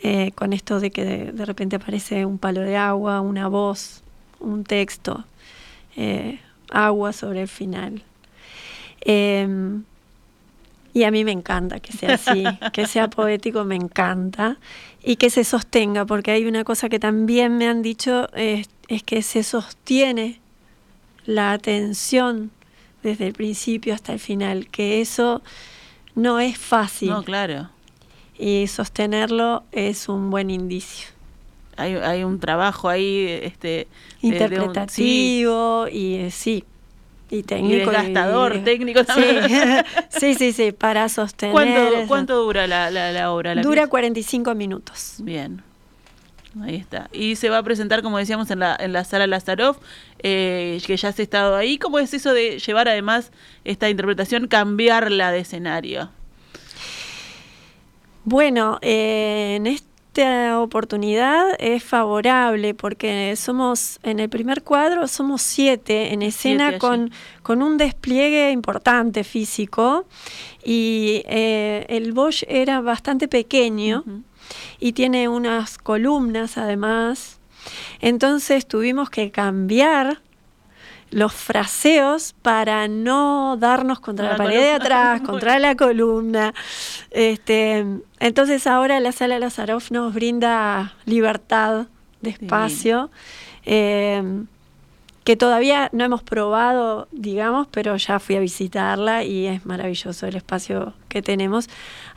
eh, 0.00 0.30
con 0.34 0.52
esto 0.52 0.78
de 0.78 0.90
que 0.90 1.04
de, 1.04 1.44
repente 1.44 1.76
aparece 1.76 2.24
un 2.24 2.38
palo 2.38 2.60
de 2.60 2.76
agua, 2.76 3.20
una 3.20 3.48
voz, 3.48 4.02
un 4.38 4.62
texto, 4.62 5.24
eh, 5.96 6.38
agua 6.70 7.12
sobre 7.12 7.42
el 7.42 7.48
final. 7.48 8.02
Em, 9.00 9.82
y 10.94 11.02
a 11.02 11.10
mí 11.10 11.24
me 11.24 11.32
encanta 11.32 11.80
que 11.80 11.92
sea 11.92 12.14
así, 12.14 12.44
que 12.72 12.86
sea 12.86 13.10
poético, 13.10 13.64
me 13.64 13.74
encanta. 13.74 14.58
Y 15.02 15.16
que 15.16 15.30
se 15.30 15.42
sostenga, 15.42 16.04
porque 16.06 16.30
hay 16.30 16.46
una 16.46 16.64
cosa 16.64 16.88
que 16.88 16.98
también 16.98 17.56
me 17.56 17.68
han 17.68 17.82
dicho, 17.82 18.28
es 18.34 18.68
que 19.04 19.22
se 19.22 19.42
sostiene 19.42 20.40
la 21.24 21.52
atención 21.52 22.50
desde 23.02 23.26
el 23.28 23.32
principio 23.32 23.94
hasta 23.94 24.12
el 24.12 24.18
final, 24.18 24.68
que 24.68 25.00
eso 25.00 25.42
no 26.14 26.40
es 26.40 26.58
fácil. 26.58 27.10
No, 27.10 27.24
claro 27.24 27.70
y 28.38 28.66
sostenerlo 28.68 29.64
es 29.72 30.08
un 30.08 30.30
buen 30.30 30.50
indicio. 30.50 31.08
Hay, 31.76 31.94
hay 31.94 32.24
un 32.24 32.40
trabajo 32.40 32.88
ahí 32.88 33.26
este 33.42 33.86
interpretativo 34.20 35.86
y 35.88 36.16
eh, 36.16 36.30
sí 36.30 36.64
y 37.30 37.42
técnico 37.42 37.74
y 37.74 37.78
desgastador 37.78 38.58
técnico 38.64 39.04
también 39.04 39.44
sí. 40.08 40.34
sí 40.34 40.52
sí 40.52 40.72
para 40.72 41.08
sostener 41.08 41.52
¿Cuánto, 41.52 42.08
¿cuánto 42.08 42.42
dura 42.42 42.66
la, 42.66 42.90
la, 42.90 43.30
obra? 43.30 43.54
dura 43.56 43.86
45 43.86 44.54
minutos 44.54 45.16
bien 45.18 45.62
Ahí 46.62 46.76
está. 46.76 47.08
Y 47.12 47.36
se 47.36 47.50
va 47.50 47.58
a 47.58 47.62
presentar, 47.62 48.02
como 48.02 48.18
decíamos, 48.18 48.50
en 48.50 48.60
la, 48.60 48.76
en 48.80 48.92
la 48.92 49.04
sala 49.04 49.26
Lazarov, 49.26 49.76
eh, 50.20 50.80
que 50.86 50.96
ya 50.96 51.10
has 51.10 51.20
estado 51.20 51.54
ahí. 51.54 51.78
¿Cómo 51.78 51.98
es 51.98 52.14
eso 52.14 52.32
de 52.32 52.58
llevar 52.58 52.88
además 52.88 53.30
esta 53.64 53.88
interpretación, 53.88 54.48
cambiarla 54.48 55.30
de 55.30 55.40
escenario? 55.40 56.10
Bueno, 58.30 58.78
eh, 58.82 59.54
en 59.56 59.66
esta 59.66 60.60
oportunidad 60.60 61.46
es 61.58 61.82
favorable 61.82 62.74
porque 62.74 63.34
somos, 63.36 63.98
en 64.02 64.20
el 64.20 64.28
primer 64.28 64.62
cuadro 64.62 65.08
somos 65.08 65.40
siete 65.40 66.12
en 66.12 66.20
escena 66.20 66.78
con, 66.78 67.10
con, 67.42 67.62
un 67.62 67.78
despliegue 67.78 68.50
importante 68.50 69.24
físico 69.24 70.04
y 70.62 71.22
eh, 71.24 71.86
el 71.88 72.12
Bosch 72.12 72.44
era 72.48 72.82
bastante 72.82 73.28
pequeño 73.28 74.04
y 74.78 74.92
tiene 74.92 75.30
unas 75.30 75.78
columnas 75.78 76.58
además. 76.58 77.40
Entonces 77.98 78.68
tuvimos 78.68 79.08
que 79.08 79.30
cambiar 79.30 80.20
los 81.10 81.32
fraseos 81.32 82.34
para 82.42 82.88
no 82.88 83.56
darnos 83.58 84.00
contra 84.00 84.30
la, 84.30 84.36
pared 84.36 84.60
de 84.60 84.72
atrás, 84.72 85.20
contra 85.22 85.58
la 85.58 85.74
columna. 85.74 86.54
Este, 87.10 87.84
entonces 88.20 88.66
ahora 88.66 89.00
la 89.00 89.12
sala 89.12 89.38
Lazaroff 89.38 89.90
nos 89.90 90.14
brinda 90.14 90.94
libertad 91.04 91.86
de 92.20 92.30
espacio. 92.30 93.10
Eh, 93.64 94.22
que 95.28 95.36
todavía 95.36 95.90
no 95.92 96.04
hemos 96.04 96.22
probado, 96.22 97.06
digamos, 97.12 97.66
pero 97.70 97.94
ya 97.98 98.18
fui 98.18 98.36
a 98.36 98.40
visitarla 98.40 99.24
y 99.24 99.46
es 99.46 99.66
maravilloso 99.66 100.26
el 100.26 100.36
espacio 100.36 100.94
que 101.10 101.20
tenemos. 101.20 101.68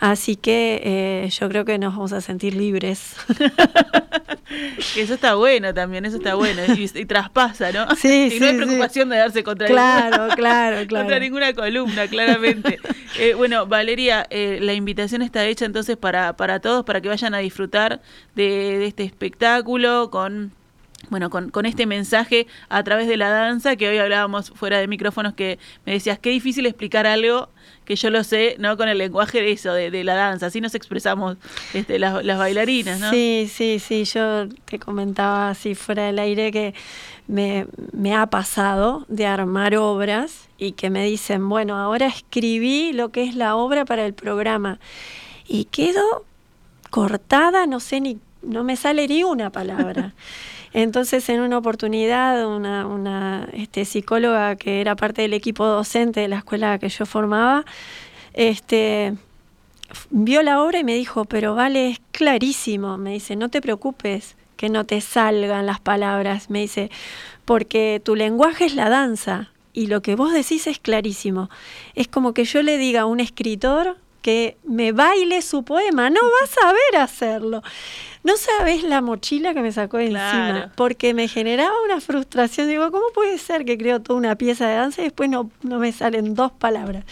Así 0.02 0.36
que 0.36 0.82
eh, 0.84 1.30
yo 1.30 1.48
creo 1.48 1.64
que 1.64 1.78
nos 1.78 1.94
vamos 1.94 2.12
a 2.12 2.22
sentir 2.22 2.56
libres. 2.56 3.16
eso 4.98 5.14
está 5.14 5.36
bueno 5.36 5.76
también, 5.76 6.06
eso 6.06 6.18
está 6.18 6.34
bueno. 6.34 6.64
Y, 6.76 7.06
traspasa, 7.06 7.72
¿no? 7.72 7.96
Sí, 7.96 8.32
y 8.36 8.40
no 8.40 8.48
hay 8.48 8.56
preocupación 8.56 9.10
de 9.10 9.18
darse 9.18 9.44
contra 9.44 9.68
claro, 9.68 10.34
claro, 10.36 10.78
claro. 10.88 11.06
contra 11.06 11.20
ninguna 11.20 11.54
columna, 11.54 12.08
claramente. 12.08 12.80
Eh, 13.20 13.36
bueno, 13.36 13.68
Valeria, 13.68 14.26
eh, 14.32 14.58
la 14.60 14.74
invitación 14.74 15.22
está 15.22 15.46
hecha 15.46 15.66
entonces 15.66 15.98
para, 15.98 16.36
para 16.36 16.60
todos, 16.60 16.84
para 16.84 17.00
que 17.00 17.08
vayan 17.08 17.36
a 17.36 17.38
disfrutar 17.38 18.02
de, 18.34 18.80
de 18.80 18.88
este 18.88 19.04
espectáculo 19.04 20.10
con 20.10 20.52
bueno, 21.12 21.30
con, 21.30 21.52
con, 21.52 21.68
este 21.68 21.86
mensaje 21.86 22.48
a 22.70 22.84
través 22.84 23.08
de 23.08 23.18
la 23.18 23.30
danza, 23.30 23.76
que 23.76 23.88
hoy 23.88 23.98
hablábamos 23.98 24.52
fuera 24.56 24.80
de 24.80 24.88
micrófonos, 24.88 25.34
que 25.34 25.60
me 25.86 25.92
decías, 25.92 26.18
qué 26.18 26.30
difícil 26.32 26.66
explicar 26.66 27.06
algo 27.06 27.50
que 27.86 27.98
yo 27.98 28.10
lo 28.10 28.24
sé, 28.24 28.56
¿no? 28.60 28.78
Con 28.78 28.88
el 28.88 28.98
lenguaje 28.98 29.42
de 29.42 29.52
eso, 29.52 29.74
de, 29.74 30.04
la 30.04 30.16
danza, 30.16 30.46
así 30.46 30.62
nos 30.62 30.74
expresamos 30.74 31.38
este, 31.74 32.00
las, 32.00 32.24
las, 32.24 32.40
bailarinas, 32.40 33.00
¿no? 33.00 33.12
Sí, 33.12 33.52
sí, 33.54 33.80
sí, 33.80 34.06
yo 34.06 34.48
te 34.66 34.80
comentaba 34.80 35.50
así 35.50 35.76
fuera 35.76 36.06
del 36.06 36.18
aire 36.18 36.52
que 36.52 36.74
me, 37.28 37.68
me 37.92 38.16
ha 38.16 38.28
pasado 38.28 39.06
de 39.10 39.26
armar 39.26 39.76
obras 39.76 40.48
y 40.58 40.72
que 40.72 40.90
me 40.90 41.04
dicen, 41.04 41.50
bueno, 41.50 41.78
ahora 41.78 42.08
escribí 42.08 42.94
lo 42.94 43.10
que 43.10 43.24
es 43.24 43.36
la 43.36 43.58
obra 43.58 43.84
para 43.84 44.06
el 44.06 44.14
programa 44.14 44.80
y 45.46 45.66
quedo 45.66 46.24
cortada, 46.90 47.68
no 47.68 47.82
sé 47.82 48.00
ni, 48.00 48.18
no 48.42 48.64
me 48.64 48.78
sale 48.78 49.08
ni 49.08 49.24
una 49.24 49.50
palabra. 49.50 50.14
Entonces, 50.74 51.28
en 51.30 51.42
una 51.42 51.58
oportunidad, 51.58 52.48
una, 52.48 53.50
este, 53.54 53.86
psicóloga 53.86 54.56
que 54.56 54.82
era 54.82 54.96
parte 54.96 55.22
del 55.22 55.34
equipo 55.34 55.66
docente 55.66 56.22
de 56.22 56.28
la 56.28 56.38
escuela 56.38 56.80
que 56.80 56.90
yo 56.90 57.06
formaba, 57.06 57.66
este, 58.34 59.16
vio 60.10 60.42
la 60.44 60.62
obra 60.62 60.80
y 60.80 60.84
me 60.84 60.96
dijo, 60.96 61.26
pero 61.26 61.56
vale, 61.56 61.90
es 61.90 62.02
clarísimo. 62.12 62.98
Me 62.98 63.14
dice, 63.14 63.36
no 63.36 63.50
te 63.50 63.62
preocupes 63.62 64.36
que 64.56 64.70
no 64.70 64.86
te 64.86 65.02
salgan 65.02 65.66
las 65.66 65.80
palabras. 65.80 66.50
Me 66.50 66.62
dice, 66.62 66.90
porque 67.46 68.02
tu 68.04 68.16
lenguaje 68.16 68.66
es 68.66 68.76
la 68.76 68.90
danza 68.90 69.52
y 69.74 69.88
lo 69.88 70.02
que 70.02 70.16
vos 70.16 70.34
decís 70.34 70.68
es 70.68 70.80
clarísimo. 70.80 71.50
Es 71.96 72.08
como 72.08 72.34
que 72.34 72.46
yo 72.46 72.62
le 72.62 72.78
diga 72.78 73.02
a 73.02 73.06
un 73.06 73.20
escritor 73.20 73.98
que 74.22 74.58
me 74.64 74.92
baile 74.92 75.42
su 75.42 75.64
poema, 75.64 76.10
no 76.10 76.20
va 76.22 76.46
a 76.46 76.48
saber 76.48 77.02
hacerlo. 77.02 77.62
No 78.24 78.38
sabes 78.38 78.84
la 78.84 79.02
mochila 79.02 79.54
que 79.56 79.62
me 79.62 79.72
sacó 79.72 79.98
de 79.98 80.10
Claro. 80.10 80.38
encima, 80.58 80.72
porque 80.76 81.14
me 81.16 81.28
generaba 81.28 81.74
una 81.86 82.00
frustración. 82.02 82.68
Digo, 82.68 82.92
¿cómo 82.92 83.06
puede 83.16 83.38
ser 83.40 83.66
que 83.66 83.78
creo 83.80 84.00
toda 84.00 84.20
una 84.20 84.36
pieza 84.36 84.68
de 84.68 84.76
danza 84.76 85.02
y 85.02 85.06
después 85.06 85.28
no, 85.30 85.50
no 85.64 85.80
me 85.80 85.92
salen 85.92 86.36
dos 86.36 86.52
palabras? 86.52 87.04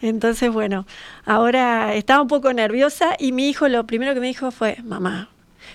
Entonces, 0.00 0.52
bueno, 0.52 0.86
ahora 1.24 1.94
estaba 1.94 2.22
un 2.22 2.28
poco 2.28 2.52
nerviosa 2.52 3.16
y 3.18 3.32
mi 3.32 3.48
hijo 3.48 3.66
lo 3.68 3.84
primero 3.84 4.14
que 4.14 4.20
me 4.20 4.28
dijo 4.28 4.50
fue, 4.52 4.76
mamá, 4.84 5.28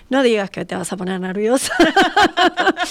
no 0.08 0.22
digas 0.22 0.50
que 0.50 0.64
te 0.64 0.74
vas 0.74 0.92
a 0.92 0.96
poner 0.96 1.20
nerviosa. 1.20 1.72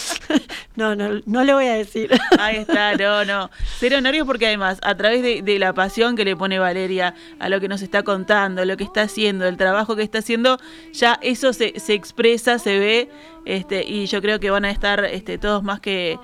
no, 0.76 0.96
no, 0.96 1.22
no 1.26 1.44
le 1.44 1.54
voy 1.54 1.68
a 1.68 1.74
decir. 1.74 2.10
Ahí 2.40 2.58
está, 2.58 2.96
no, 2.96 3.26
no. 3.26 3.50
Cero 3.80 4.00
nervios 4.02 4.26
porque 4.26 4.48
además, 4.48 4.80
a 4.84 4.96
través 4.96 5.22
de, 5.22 5.60
la 5.60 5.74
pasión 5.74 6.16
que 6.16 6.24
le 6.24 6.36
pone 6.36 6.60
Valeria 6.60 7.16
a 7.40 7.50
lo 7.50 7.60
que 7.60 7.68
nos 7.68 7.82
está 7.82 8.04
contando, 8.04 8.64
lo 8.66 8.78
que 8.78 8.84
está 8.84 9.02
haciendo, 9.02 9.48
el 9.48 9.58
trabajo 9.58 9.96
que 9.96 10.04
está 10.04 10.20
haciendo, 10.20 10.58
ya 10.94 11.20
eso 11.22 11.52
se, 11.54 11.80
se 11.80 11.94
expresa, 11.94 12.60
se 12.60 12.80
ve, 12.80 13.10
este, 13.46 13.84
y 13.86 14.06
yo 14.06 14.22
creo 14.22 14.40
que 14.40 14.50
van 14.50 14.66
a 14.66 14.72
estar 14.72 15.04
este, 15.06 15.38
todos 15.38 15.64
más 15.64 15.80
que, 15.80 16.18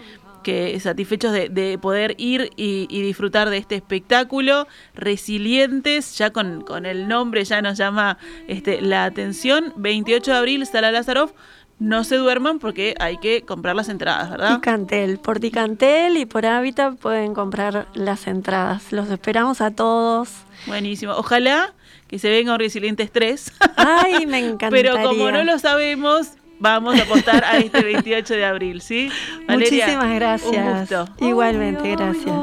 que 0.45 0.79
satisfechos 0.79 1.33
de, 1.33 1.49
de 1.49 1.79
poder 1.79 2.13
ir 2.19 2.51
y, 2.55 2.85
y 2.87 3.01
disfrutar 3.01 3.49
de 3.49 3.57
este 3.57 3.73
espectáculo, 3.73 4.67
resilientes, 4.93 6.15
ya 6.19 6.29
con, 6.29 6.61
con 6.61 6.85
el 6.85 7.07
nombre 7.07 7.43
ya 7.43 7.63
nos 7.63 7.79
llama 7.79 8.19
este, 8.47 8.79
la 8.79 9.05
atención. 9.05 9.73
28 9.75 10.31
de 10.31 10.37
abril, 10.37 10.65
Sala 10.67 10.91
Lázaro. 10.91 11.33
No 11.79 12.03
se 12.03 12.17
duerman 12.17 12.59
porque 12.59 12.93
hay 12.99 13.17
que 13.17 13.41
comprar 13.41 13.75
las 13.75 13.89
entradas, 13.89 14.29
¿verdad? 14.29 14.55
Ticantel, 14.55 15.17
por 15.17 15.39
Ticantel 15.39 16.15
y 16.15 16.27
por 16.27 16.45
Hábitat 16.45 16.95
pueden 16.99 17.33
comprar 17.33 17.87
las 17.95 18.27
entradas. 18.27 18.91
Los 18.91 19.09
esperamos 19.09 19.61
a 19.61 19.71
todos. 19.71 20.29
Buenísimo. 20.67 21.13
Ojalá 21.13 21.73
que 22.07 22.19
se 22.19 22.29
venga 22.29 22.53
un 22.53 22.59
Resilientes 22.59 23.11
3. 23.11 23.51
Ay, 23.77 24.27
me 24.27 24.39
encantaría. 24.39 24.69
Pero 24.93 25.09
como 25.09 25.31
no 25.31 25.43
lo 25.43 25.57
sabemos, 25.57 26.33
vamos 26.59 26.99
a 26.99 27.03
apostar 27.03 27.43
a 27.43 27.57
este 27.57 27.83
28 27.83 28.33
de 28.33 28.45
abril, 28.45 28.81
¿sí? 28.81 29.09
Valeria, 29.47 29.85
Muchísimas 29.85 30.15
gracias. 30.15 30.65
Un 30.65 30.79
gusto. 30.79 31.07
Igualmente, 31.25 31.91
gracias. 31.91 32.35